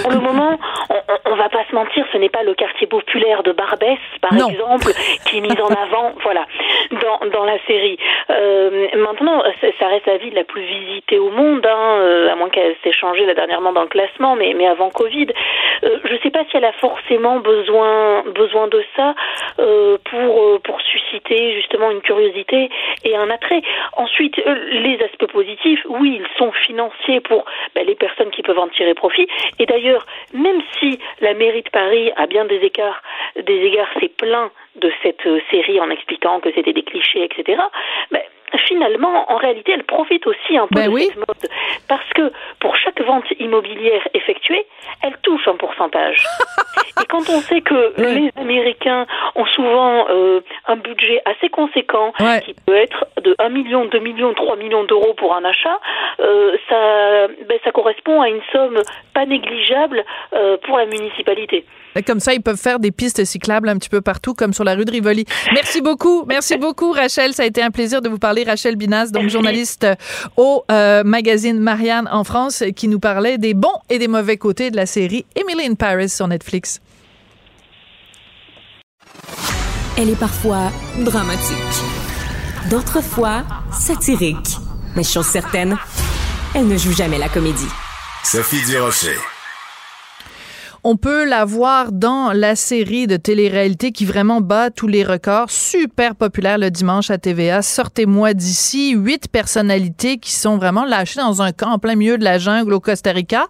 [0.02, 0.58] Pour le moment,
[0.90, 0.94] on,
[1.26, 4.48] on va pas se mentir, ce n'est pas le quartier populaire de Barbès, par non.
[4.48, 4.92] exemple,
[5.26, 6.46] qui est mis en avant, voilà,
[6.92, 7.98] dans, dans la série.
[8.30, 9.42] Euh, maintenant,
[9.80, 12.92] ça reste la ville la plus visitée au monde, hein, euh, à moins qu'elle s'ait
[12.92, 15.28] changée là dernièrement dans le classement, mais, mais avant Covid.
[15.82, 19.14] Euh, je ne sais pas si elle a forcément besoin, besoin de ça
[19.56, 22.70] pour, pour susciter justement une curiosité
[23.04, 23.62] et un attrait.
[23.96, 28.58] Ensuite, euh, les aspects positifs, oui, ils sont financiers pour ben, les personnes qui peuvent
[28.58, 29.26] en tirer profit.
[29.58, 33.02] Et d'ailleurs, même si la mairie de Paris a bien des écarts,
[33.36, 37.62] des égards, c'est plein de cette euh, série en expliquant que c'était des clichés, etc.
[38.58, 41.04] finalement, en réalité, elle profite aussi un peu ben de oui.
[41.06, 41.50] cette mode.
[41.88, 44.66] Parce que pour chaque vente immobilière effectuée,
[45.02, 46.24] elle touche un pourcentage.
[47.02, 52.40] Et quand on sait que les Américains ont souvent euh, un budget assez conséquent, ouais.
[52.42, 55.80] qui peut être de 1 million, 2 millions, 3 millions d'euros pour un achat,
[56.20, 58.80] euh, ça, ben, ça correspond à une somme
[59.12, 61.64] pas négligeable euh, pour la municipalité.
[62.06, 64.74] Comme ça, ils peuvent faire des pistes cyclables un petit peu partout, comme sur la
[64.74, 65.24] rue de Rivoli.
[65.52, 66.24] Merci beaucoup.
[66.26, 67.34] Merci beaucoup, Rachel.
[67.34, 68.44] Ça a été un plaisir de vous parler.
[68.44, 69.86] Rachel Binas, donc journaliste
[70.36, 74.70] au euh, magazine Marianne en France, qui nous parlait des bons et des mauvais côtés
[74.70, 76.80] de la série Emily in Paris sur Netflix.
[79.96, 81.56] Elle est parfois dramatique,
[82.68, 84.56] d'autres fois satirique.
[84.96, 85.76] Mais chose certaine,
[86.54, 87.68] elle ne joue jamais la comédie.
[88.24, 89.33] Sophie Durocher.
[90.86, 95.50] On peut la voir dans la série de télé-réalité qui vraiment bat tous les records.
[95.50, 97.62] Super populaire le dimanche à TVA.
[97.62, 98.90] Sortez-moi d'ici.
[98.90, 102.74] Huit personnalités qui sont vraiment lâchées dans un camp en plein milieu de la jungle
[102.74, 103.46] au Costa Rica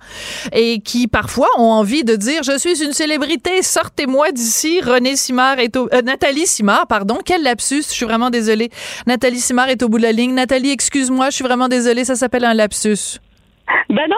[0.53, 3.63] et qui parfois ont envie de dire je suis une célébrité.
[3.63, 4.81] Sortez-moi d'ici.
[4.81, 7.19] René Simard est au, euh, Nathalie Simard, pardon.
[7.25, 7.83] Quel lapsus.
[7.89, 8.71] Je suis vraiment désolée.
[9.09, 10.35] Nathalie Simard est au bout de la ligne.
[10.35, 11.31] Nathalie, excuse-moi.
[11.31, 12.05] Je suis vraiment désolée.
[12.05, 13.19] Ça s'appelle un lapsus.
[13.89, 14.17] Ben non,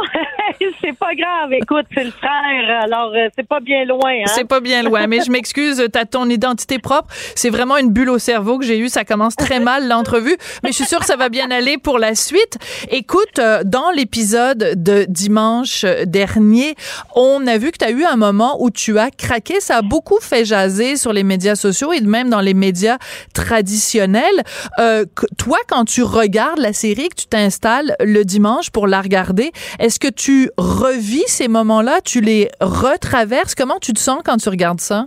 [0.80, 1.52] c'est pas grave.
[1.52, 4.10] Écoute, c'est le frère, alors euh, c'est pas bien loin.
[4.10, 4.32] Hein?
[4.34, 7.08] C'est pas bien loin, mais je m'excuse, t'as ton identité propre.
[7.34, 8.88] C'est vraiment une bulle au cerveau que j'ai eue.
[8.88, 11.98] Ça commence très mal l'entrevue, mais je suis sûre que ça va bien aller pour
[11.98, 12.58] la suite.
[12.90, 16.74] Écoute, euh, dans l'épisode de dimanche dernier,
[17.14, 19.60] on a vu que tu as eu un moment où tu as craqué.
[19.60, 22.98] Ça a beaucoup fait jaser sur les médias sociaux et même dans les médias
[23.34, 24.42] traditionnels.
[24.78, 25.04] Euh,
[25.36, 29.35] toi, quand tu regardes la série, que tu t'installes le dimanche pour la regarder,
[29.78, 32.00] est-ce que tu revis ces moments-là?
[32.04, 33.54] Tu les retraverses?
[33.54, 35.06] Comment tu te sens quand tu regardes ça?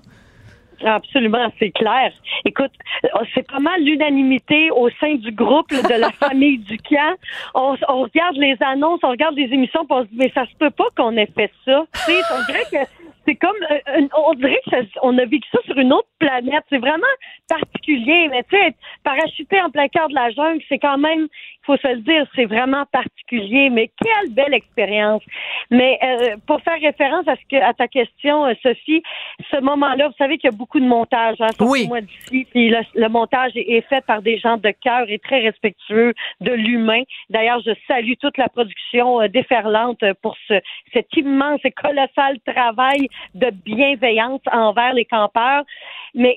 [0.83, 2.11] Absolument, c'est clair.
[2.45, 2.71] Écoute,
[3.33, 7.15] c'est pas mal l'unanimité au sein du groupe là, de la famille du camp.
[7.53, 10.45] On, on, regarde les annonces, on regarde les émissions, puis on se dit mais ça
[10.45, 11.85] se peut pas qu'on ait fait ça.
[12.07, 12.89] On dirait que
[13.29, 16.63] c'est comme, euh, on dirait que ça, on a vécu ça sur une autre planète.
[16.69, 17.05] C'est vraiment
[17.47, 21.27] particulier, mais tu sais, parachuter en plein cœur de la jungle, c'est quand même,
[21.69, 23.69] faut se le dire, c'est vraiment particulier.
[23.69, 25.21] Mais quelle belle expérience.
[25.69, 29.03] Mais euh, pour faire référence à ce que, à ta question, euh, Sophie,
[29.51, 31.37] ce moment-là, vous savez qu'il y a beaucoup de montage.
[31.39, 31.87] Hein, oui.
[31.87, 35.19] Moi d'ici, puis le, le, montage est, est, fait par des gens de cœur et
[35.19, 37.03] très respectueux de l'humain.
[37.29, 40.55] D'ailleurs, je salue toute la production euh, déferlante pour ce,
[40.93, 45.63] cet immense et colossal travail de bienveillance envers les campeurs.
[46.15, 46.35] Mais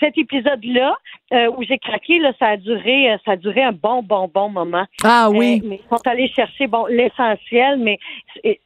[0.00, 0.96] cet épisode-là,
[1.32, 4.48] euh, où j'ai craqué, là, ça a duré, ça a duré un bon, bon, bon
[4.48, 4.71] moment.
[5.04, 5.62] Ah oui.
[5.64, 7.98] mais ils sont allés chercher, bon, l'essentiel, mais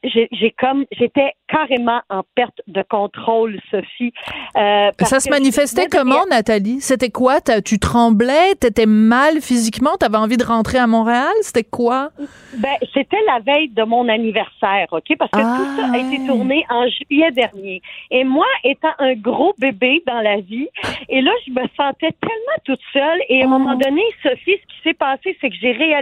[0.05, 4.13] j'ai comme, j'étais carrément en perte de contrôle, Sophie.
[4.57, 6.81] Euh, ça se manifestait comment, Nathalie?
[6.81, 7.41] C'était quoi?
[7.65, 8.55] Tu tremblais?
[8.61, 9.97] T'étais mal physiquement?
[9.99, 11.33] T'avais envie de rentrer à Montréal?
[11.43, 12.11] C'était quoi?
[12.59, 15.17] Ben, c'était la veille de mon anniversaire, OK?
[15.19, 16.27] Parce que tout ça a été ah.
[16.27, 17.83] tourné en juillet dernier.
[18.11, 20.69] Et moi, étant un gros bébé dans la vie,
[21.09, 23.21] et là, je me sentais tellement toute seule.
[23.29, 23.85] Et à un moment oh.
[23.85, 25.96] donné, Sophie, ce qui s'est passé, c'est que j'ai réalisé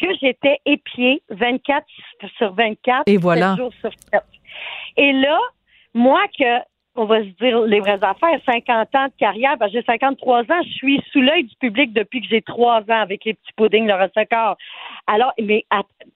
[0.00, 1.86] que j'étais épiée 24
[2.36, 3.54] sur 24, et voilà.
[3.56, 4.22] jours sur 7.
[4.96, 5.38] Et là,
[5.94, 6.60] moi que
[6.94, 10.62] on va se dire les vraies affaires, 50 ans de carrière, ben j'ai 53 ans,
[10.64, 13.86] je suis sous l'œil du public depuis que j'ai trois ans avec les petits puddings,
[13.86, 14.18] le reste
[15.06, 15.64] Alors, mais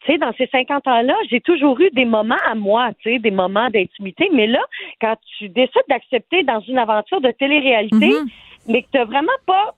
[0.01, 3.19] tu sais, dans ces 50 ans-là, j'ai toujours eu des moments à moi, tu sais,
[3.19, 4.61] des moments d'intimité, mais là,
[5.01, 8.31] quand tu décides d'accepter dans une aventure de télé-réalité, mm-hmm.
[8.69, 9.75] mais que tu n'as vraiment pas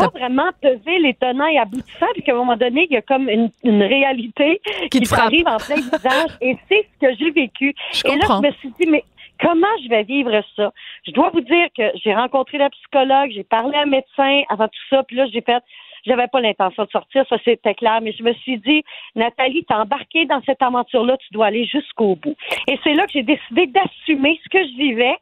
[0.00, 3.02] pas vraiment peser les tenants et aboutissants, puis qu'à un moment donné, il y a
[3.02, 3.50] comme une,
[3.82, 6.30] réalité qui, qui arrive en plein visage.
[6.40, 7.74] Et c'est ce que j'ai vécu.
[8.04, 9.04] et là, je me suis dit, mais
[9.40, 10.72] comment je vais vivre ça?
[11.06, 14.68] Je dois vous dire que j'ai rencontré la psychologue, j'ai parlé à un médecin avant
[14.68, 15.62] tout ça, puis là, j'ai fait
[16.06, 18.82] j'avais pas l'intention de sortir, ça c'était clair, mais je me suis dit,
[19.14, 22.36] Nathalie, t'es embarquée dans cette aventure-là, tu dois aller jusqu'au bout.
[22.68, 25.16] Et c'est là que j'ai décidé d'assumer ce que je vivais,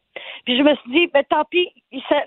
[0.45, 1.69] puis je me suis dit, ben, tant pis,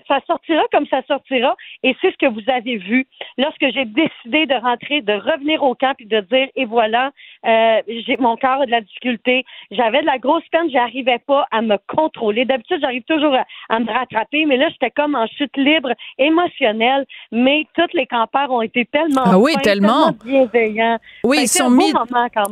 [0.07, 1.55] ça, sortira comme ça sortira.
[1.83, 5.75] Et c'est ce que vous avez vu lorsque j'ai décidé de rentrer, de revenir au
[5.75, 7.11] camp et de dire, et voilà,
[7.45, 9.45] euh, j'ai mon corps a de la difficulté.
[9.71, 12.45] J'avais de la grosse peine, j'arrivais pas à me contrôler.
[12.45, 13.35] D'habitude, j'arrive toujours
[13.69, 17.05] à, me rattraper, mais là, j'étais comme en chute libre émotionnelle.
[17.31, 20.11] Mais toutes les campeurs ont été tellement, ah oui, tellement.
[20.25, 20.99] bienveillants.
[21.23, 21.91] Oui, ils sont mis.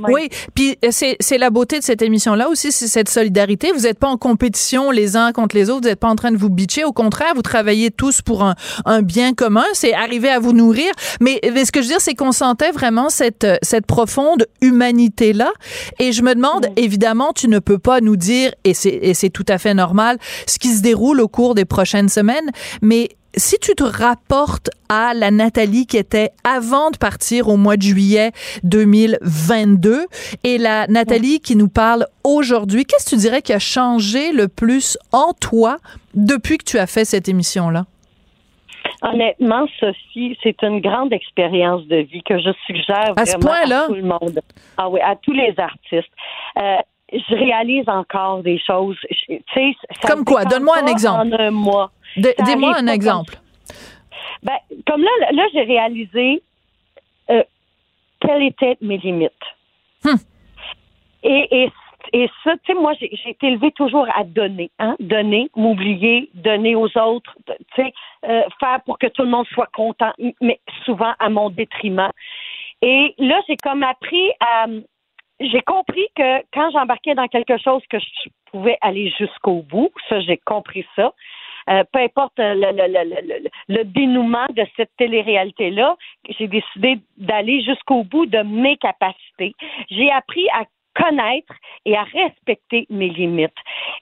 [0.07, 3.71] Oui, puis euh, c'est la beauté de cette émission-là aussi, c'est cette solidarité.
[3.71, 5.81] Vous n'êtes pas en compétition les uns contre les autres.
[5.81, 6.83] Vous n'êtes pas en train de vous bitcher.
[6.83, 8.55] Au contraire, vous travaillez tous pour un,
[8.85, 9.65] un bien commun.
[9.73, 10.91] C'est arriver à vous nourrir.
[11.19, 15.51] Mais, ce que je veux dire, c'est qu'on sentait vraiment cette, cette profonde humanité-là.
[15.99, 19.57] Et je me demande, évidemment, tu ne peux pas nous dire, et c'est tout à
[19.57, 20.17] fait normal,
[20.47, 22.49] ce qui se déroule au cours des prochaines semaines,
[22.81, 27.77] mais si tu te rapportes à la Nathalie qui était avant de partir au mois
[27.77, 28.31] de juillet
[28.63, 30.05] 2022
[30.43, 34.47] et la Nathalie qui nous parle aujourd'hui, qu'est-ce que tu dirais qui a changé le
[34.47, 35.77] plus en toi
[36.13, 37.85] depuis que tu as fait cette émission-là?
[39.03, 43.95] Honnêtement, Sophie, c'est une grande expérience de vie que je suggère à, vraiment à tout
[43.95, 44.39] le monde.
[44.77, 46.11] Ah oui, à tous les artistes.
[46.57, 46.75] Euh,
[47.11, 48.97] je réalise encore des choses.
[50.07, 50.45] Comme quoi?
[50.45, 51.33] Donne-moi un exemple.
[51.33, 51.91] En un mois.
[52.17, 53.35] Dis-moi un exemple.
[54.43, 54.57] Ben,
[54.87, 56.41] comme là, là, j'ai réalisé
[57.29, 57.43] euh,
[58.19, 59.31] quelles étaient mes limites.
[60.03, 60.15] Hmm.
[61.23, 61.71] Et, et,
[62.13, 66.75] et ça, tu sais, moi, j'ai été élevée toujours à donner, hein, donner, m'oublier, donner
[66.75, 67.93] aux autres, tu sais,
[68.27, 72.11] euh, faire pour que tout le monde soit content, mais souvent à mon détriment.
[72.81, 74.65] Et là, j'ai comme appris à,
[75.39, 80.19] j'ai compris que quand j'embarquais dans quelque chose que je pouvais aller jusqu'au bout, ça,
[80.21, 81.13] j'ai compris ça.
[81.69, 85.95] Euh, peu importe le, le, le, dénouement de cette télé-réalité-là,
[86.37, 89.53] j'ai décidé d'aller jusqu'au bout de mes capacités.
[89.89, 91.53] J'ai appris à connaître
[91.85, 93.51] et à respecter mes limites.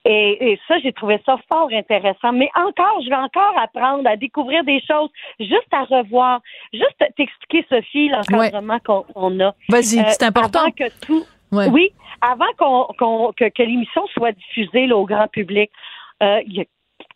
[0.06, 2.32] Et, et ça, j'ai trouvé ça fort intéressant.
[2.34, 6.42] Mais encore, je vais encore apprendre à découvrir des choses, juste à revoir,
[6.74, 9.54] juste t'expliquer, Sophie, l'encadrement qu'on a.
[9.70, 10.62] Vas-y, c'est euh, important.
[10.62, 11.92] Avant que tout, Oui,
[12.22, 15.70] avant qu'on, que, que l'émission soit diffusée au grand public,
[16.22, 16.66] euh, il y a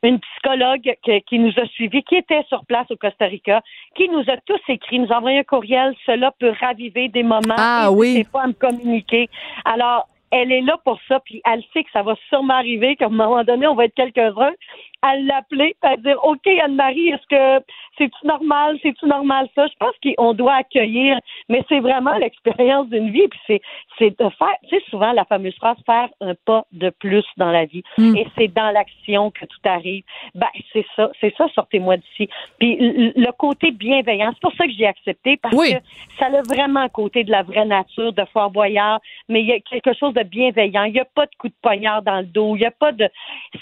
[0.04, 0.96] une psychologue
[1.28, 3.62] qui, nous a suivis, qui était sur place au Costa Rica,
[3.96, 5.96] qui nous a tous écrit, nous a envoyé un courriel.
[6.06, 7.56] Cela peut raviver des moments.
[7.58, 8.26] Ah oui.
[8.32, 9.30] pas à me communiquer.
[9.66, 13.06] Alors, elle est là pour ça, puis elle sait que ça va sûrement arriver, qu'à
[13.06, 14.54] un moment donné, on va être quelques-uns
[15.04, 17.66] à l'appeler, à dire OK, Anne-Marie, est-ce que
[17.98, 19.68] c'est-tu normal, c'est-tu normal ça?
[19.68, 23.62] Je pense qu'on doit accueillir, mais c'est vraiment l'expérience d'une vie, puis c'est,
[24.00, 27.52] c'est de faire, tu sais, souvent la fameuse phrase faire un pas de plus dans
[27.52, 27.84] la vie.
[27.98, 28.16] Mm.
[28.16, 30.04] Et c'est dans l'action que tout arrive.
[30.36, 32.30] Ben, c'est ça, c'est ça, sortez-moi d'ici.
[32.58, 35.80] Puis le côté bienveillant, c'est pour ça que j'ai accepté, parce que
[36.18, 39.52] ça a vraiment un côté de la vraie nature, de Fort Boyard, mais il y
[39.52, 40.86] a quelque chose de bienveillant.
[40.86, 42.94] Il n'y a pas de coup de poignard dans le dos, il n'y a pas
[42.94, 43.10] de.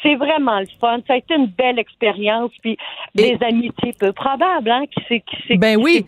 [0.03, 0.99] C'est vraiment le fun.
[1.07, 2.77] Ça a été une belle expérience, puis
[3.15, 6.05] des amitiés peu probables, hein, qui s'est qui Ben oui,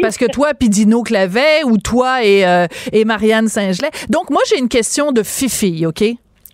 [0.00, 3.90] parce que toi puis Dino Clavet, ou toi et, euh, et Marianne Saint-Gelais.
[4.08, 6.02] Donc moi j'ai une question de Fifi, OK?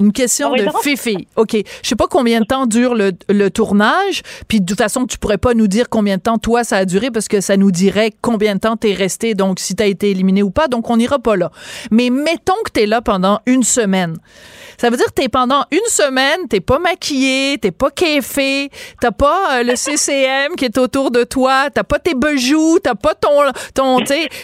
[0.01, 1.29] Une question ah de Fifi.
[1.37, 1.53] OK?
[1.55, 4.23] Je sais pas combien de temps dure le, le, tournage.
[4.49, 6.85] Puis de toute façon, tu pourrais pas nous dire combien de temps toi ça a
[6.85, 9.83] duré parce que ça nous dirait combien de temps tu es resté, donc si tu
[9.83, 10.67] as été éliminé ou pas.
[10.67, 11.53] Donc on n'ira pas là.
[11.91, 14.17] Mais mettons que tu es là pendant une semaine.
[14.83, 18.69] Ça veut dire que t'es pendant une semaine, t'es pas maquillé, t'es pas café,
[19.01, 22.97] t'as pas euh, le CCM qui est autour de toi, t'as pas tes bijoux, t'as
[22.97, 23.31] pas ton,
[23.77, 23.99] ton,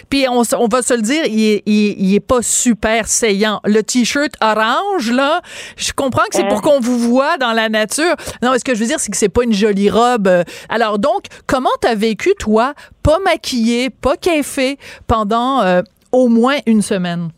[0.09, 3.59] puis on, on va se le dire, il est, il, il est pas super saillant.
[3.65, 5.41] Le t-shirt orange, là,
[5.77, 8.15] je comprends que c'est pour qu'on vous voit dans la nature.
[8.41, 10.31] Non, mais ce que je veux dire, c'est que c'est pas une jolie robe.
[10.69, 14.79] Alors donc, comment t'as vécu, toi, pas maquillé, pas café,
[15.09, 15.83] pendant euh,
[16.13, 17.31] au moins une semaine?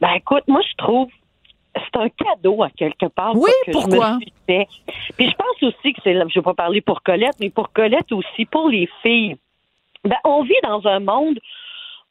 [0.00, 1.08] Ben écoute, moi je trouve
[1.76, 3.34] c'est un cadeau à quelque part.
[3.36, 4.06] Oui, que pourquoi?
[4.10, 4.68] Je me suis fait.
[5.16, 8.10] Puis je pense aussi que c'est, je vais pas parler pour Colette, mais pour Colette
[8.12, 9.36] aussi, pour les filles.
[10.04, 11.38] Ben, on vit dans un monde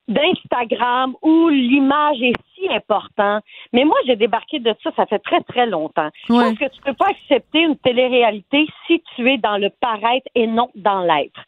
[0.08, 3.44] d'Instagram où l'image est si importante.
[3.74, 6.10] Mais moi, j'ai débarqué de ça, ça fait très, très longtemps.
[6.28, 6.44] Je Ouais.
[6.50, 10.48] pense que tu peux pas accepter une télé-réalité si tu es dans le paraître et
[10.48, 11.40] non dans l'être.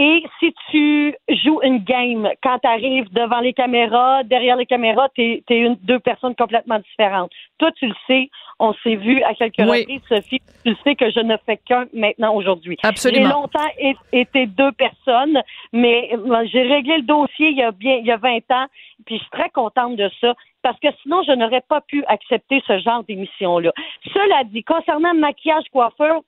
[0.00, 5.08] Et si tu joues une game, quand tu arrives devant les caméras, derrière les caméras,
[5.12, 7.32] tu es, une, deux personnes complètement différentes.
[7.58, 8.30] Toi, tu le sais,
[8.60, 9.80] on s'est vu à quelques Oui.
[9.80, 12.76] reprises, Sophie, tu le sais que je ne fais qu'un maintenant aujourd'hui.
[12.84, 13.26] Absolument.
[13.26, 15.42] J'ai longtemps été deux personnes,
[15.72, 18.66] mais euh, j'ai réglé le dossier il y a bien il y a 20 ans,
[19.04, 20.32] puis je suis très contente de ça.
[20.62, 23.72] Parce que sinon, je n'aurais pas pu accepter ce genre d'émission-là.
[24.12, 26.20] Cela dit, concernant le maquillage coiffeur,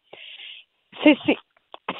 [1.04, 1.16] c'est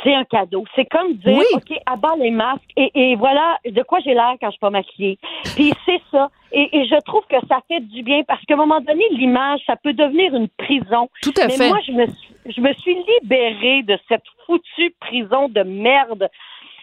[0.03, 0.64] c'est- un cadeau.
[0.74, 1.45] C'est comme dire, Oui.
[1.55, 4.70] OK, abat les masques et, et voilà de quoi j'ai l'air quand je suis pas
[4.70, 5.18] maquillée.
[5.57, 6.28] Puis c'est ça.
[6.53, 9.61] Et, et je trouve que ça fait du bien parce qu'à un moment donné, l'image,
[9.66, 11.09] ça peut devenir une prison.
[11.22, 11.68] Tout à Mais fait.
[11.68, 16.28] moi, je me, suis- je me suis libérée de cette foutue prison de merde.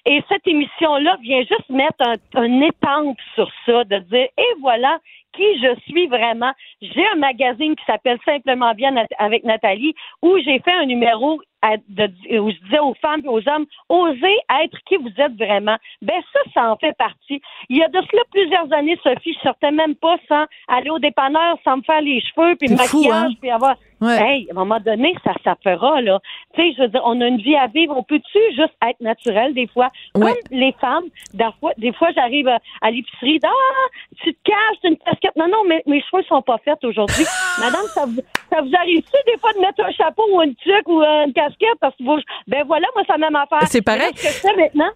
[0.06, 5.00] Et cette émission-là vient juste mettre un, un étampe sur ça, de dire, et voilà
[5.34, 6.52] qui je suis vraiment.
[6.82, 9.94] J'ai un magazine qui s'appelle Simplement Bien avec Nathalie,
[10.24, 13.66] où j'ai fait un numéro à- de- où je disais aux femmes et aux hommes,
[13.90, 15.78] osez être qui vous êtes vraiment.
[16.02, 17.42] Ben ça, ça en fait partie.
[17.70, 21.00] Il y a de cela plusieurs années, Sophie, je sortais même pas sans aller au
[21.00, 23.36] dépanneur, sans me faire les cheveux, puis le fou, maquillage, hein?
[23.40, 23.76] puis avoir...
[24.00, 24.22] Ouais.
[24.22, 26.20] Hey, à un moment donné, ça, ça fera, là.
[26.54, 27.96] Tu sais, je veux dire, on a une vie à vivre.
[27.98, 29.90] On peut-tu juste être naturel des fois?
[30.16, 30.22] Ouais.
[30.34, 33.50] Comme les femmes, des fois, des fois j'arrive à, à l'épicerie, ah,
[34.22, 35.36] tu te caches, une casquette.
[35.36, 37.26] Non, non, mais mes cheveux sont pas faits aujourd'hui.
[37.60, 38.22] Madame, ça vous,
[38.52, 41.34] ça vous arrive-tu des fois de mettre un chapeau ou une tuque ou euh, une
[41.34, 41.78] casquette?
[41.80, 42.04] Parce que
[42.48, 43.68] ben voilà, moi, c'est la même affaire.
[43.68, 44.02] C'est pareil.
[44.02, 44.92] Là, Ce que je fais maintenant,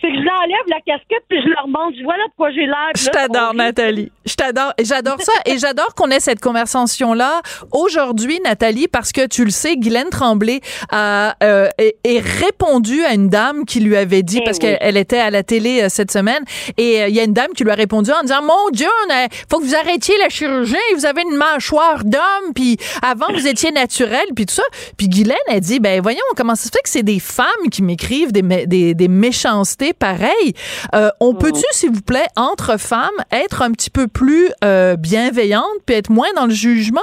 [0.00, 1.96] c'est que je l'enlève, la casquette, puis je leur montre.
[2.04, 2.90] Voilà de quoi j'ai l'air.
[2.96, 3.54] Je là, t'adore.
[3.54, 4.10] Nathalie.
[4.24, 4.72] Je t'adore.
[4.82, 5.32] J'adore ça.
[5.46, 7.40] Et j'adore qu'on ait cette conversation-là
[7.72, 13.14] aujourd'hui, Nathalie, parce que tu le sais, Guylaine Tremblay a euh, est- est répondu à
[13.14, 14.62] une dame qui lui avait dit, Eh parce oui.
[14.62, 16.42] qu'elle elle était à la télé euh, cette semaine,
[16.76, 18.86] et euh, il y a une dame qui lui a répondu en disant, mon Dieu,
[19.10, 23.46] il faut que vous arrêtiez la chirurgie, vous avez une mâchoire d'homme, puis avant, vous
[23.46, 24.62] étiez naturel, puis tout ça.
[24.96, 27.82] Puis Guylaine a dit, ben voyons, comment ça se fait que c'est des femmes qui
[27.82, 30.54] m'écrivent des, mé- des, des méchancetés pareilles?
[30.94, 35.64] Euh, on peut-tu, s'il vous plaît, entre femmes, être un petit peu plus euh, bienveillante
[35.86, 37.00] puis être moins dans le jugement?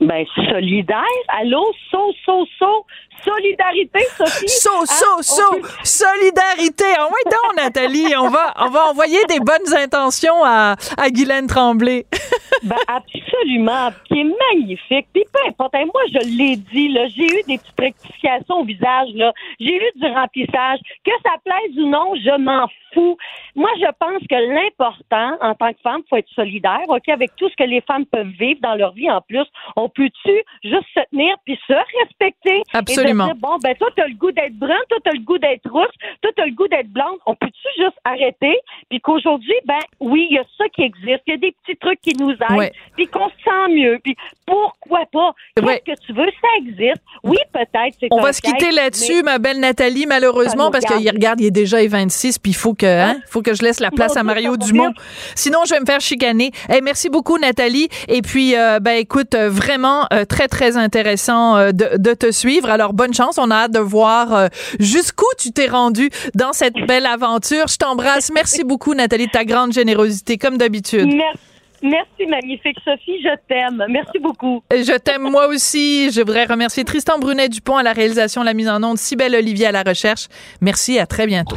[0.00, 1.02] Ben, solidaire.
[1.40, 1.64] Allô?
[1.90, 2.86] So, so, so.
[3.26, 4.48] Solidarité, Sophie.
[4.48, 4.86] So, Hein?
[4.86, 6.84] so, so, solidarité.
[6.98, 11.46] En moins donc, Nathalie, on va, on va envoyer des bonnes intentions à, à Guylaine
[11.46, 12.06] Tremblay.
[12.62, 14.24] Ben, absolument, qui est
[14.54, 15.06] magnifique.
[15.12, 18.64] Puis peu importe, hein, moi je l'ai dit, là, j'ai eu des petites rectifications au
[18.64, 19.32] visage, là.
[19.60, 20.78] J'ai eu du remplissage.
[21.04, 23.16] Que ça plaise ou non, je m'en fous.
[23.54, 27.48] Moi, je pense que l'important, en tant que femme, faut être solidaire, OK, avec tout
[27.50, 29.44] ce que les femmes peuvent vivre dans leur vie en plus.
[29.76, 30.32] On peut-tu
[30.64, 32.62] juste se tenir puis se respecter?
[32.72, 33.15] Absolument.
[33.24, 35.94] Dire, bon, ben, toi, t'as le goût d'être brun, toi, t'as le goût d'être rousse,
[36.22, 37.18] toi, t'as le goût d'être blonde.
[37.26, 38.58] On peut-tu juste arrêter?
[38.90, 41.22] Puis qu'aujourd'hui, ben, oui, il y a ça qui existe.
[41.26, 42.56] Il y a des petits trucs qui nous aident.
[42.58, 42.72] Ouais.
[42.96, 43.98] Puis qu'on se sent mieux.
[44.04, 44.14] Puis
[44.46, 45.32] pourquoi pas?
[45.56, 45.82] Qu'est-ce Ouais.
[45.86, 46.26] que tu veux?
[46.40, 47.02] Ça existe.
[47.22, 47.96] Oui, peut-être.
[48.10, 51.40] On va se quitter là-dessus, ma belle Nathalie, malheureusement, parce qu'il regarde.
[51.40, 54.16] il est déjà 26, puis il faut que, hein, faut que je laisse la place
[54.16, 54.92] à Mario Dumont.
[55.34, 56.50] Sinon, je vais me faire chicaner.
[56.74, 57.88] Eh, merci beaucoup, Nathalie.
[58.08, 62.30] Et puis, euh, ben, écoute, euh, vraiment euh, très, très intéressant euh, de, de te
[62.30, 62.70] suivre.
[62.70, 63.38] Alors, bonne chance.
[63.38, 64.48] On a hâte de voir euh,
[64.80, 67.68] jusqu'où tu t'es rendu dans cette belle aventure.
[67.68, 68.30] Je t'embrasse.
[68.32, 71.06] Merci beaucoup, Nathalie, de ta grande générosité, comme d'habitude.
[71.06, 71.38] Merci.
[71.82, 73.22] Merci, magnifique Sophie.
[73.22, 73.84] Je t'aime.
[73.88, 74.62] Merci beaucoup.
[74.70, 76.10] Je t'aime moi aussi.
[76.10, 79.66] Je voudrais remercier Tristan Brunet Dupont à la réalisation, la mise en onde, Cybelle Olivier
[79.66, 80.28] à la recherche.
[80.60, 81.56] Merci, à très bientôt.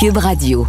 [0.00, 0.66] Cube Radio.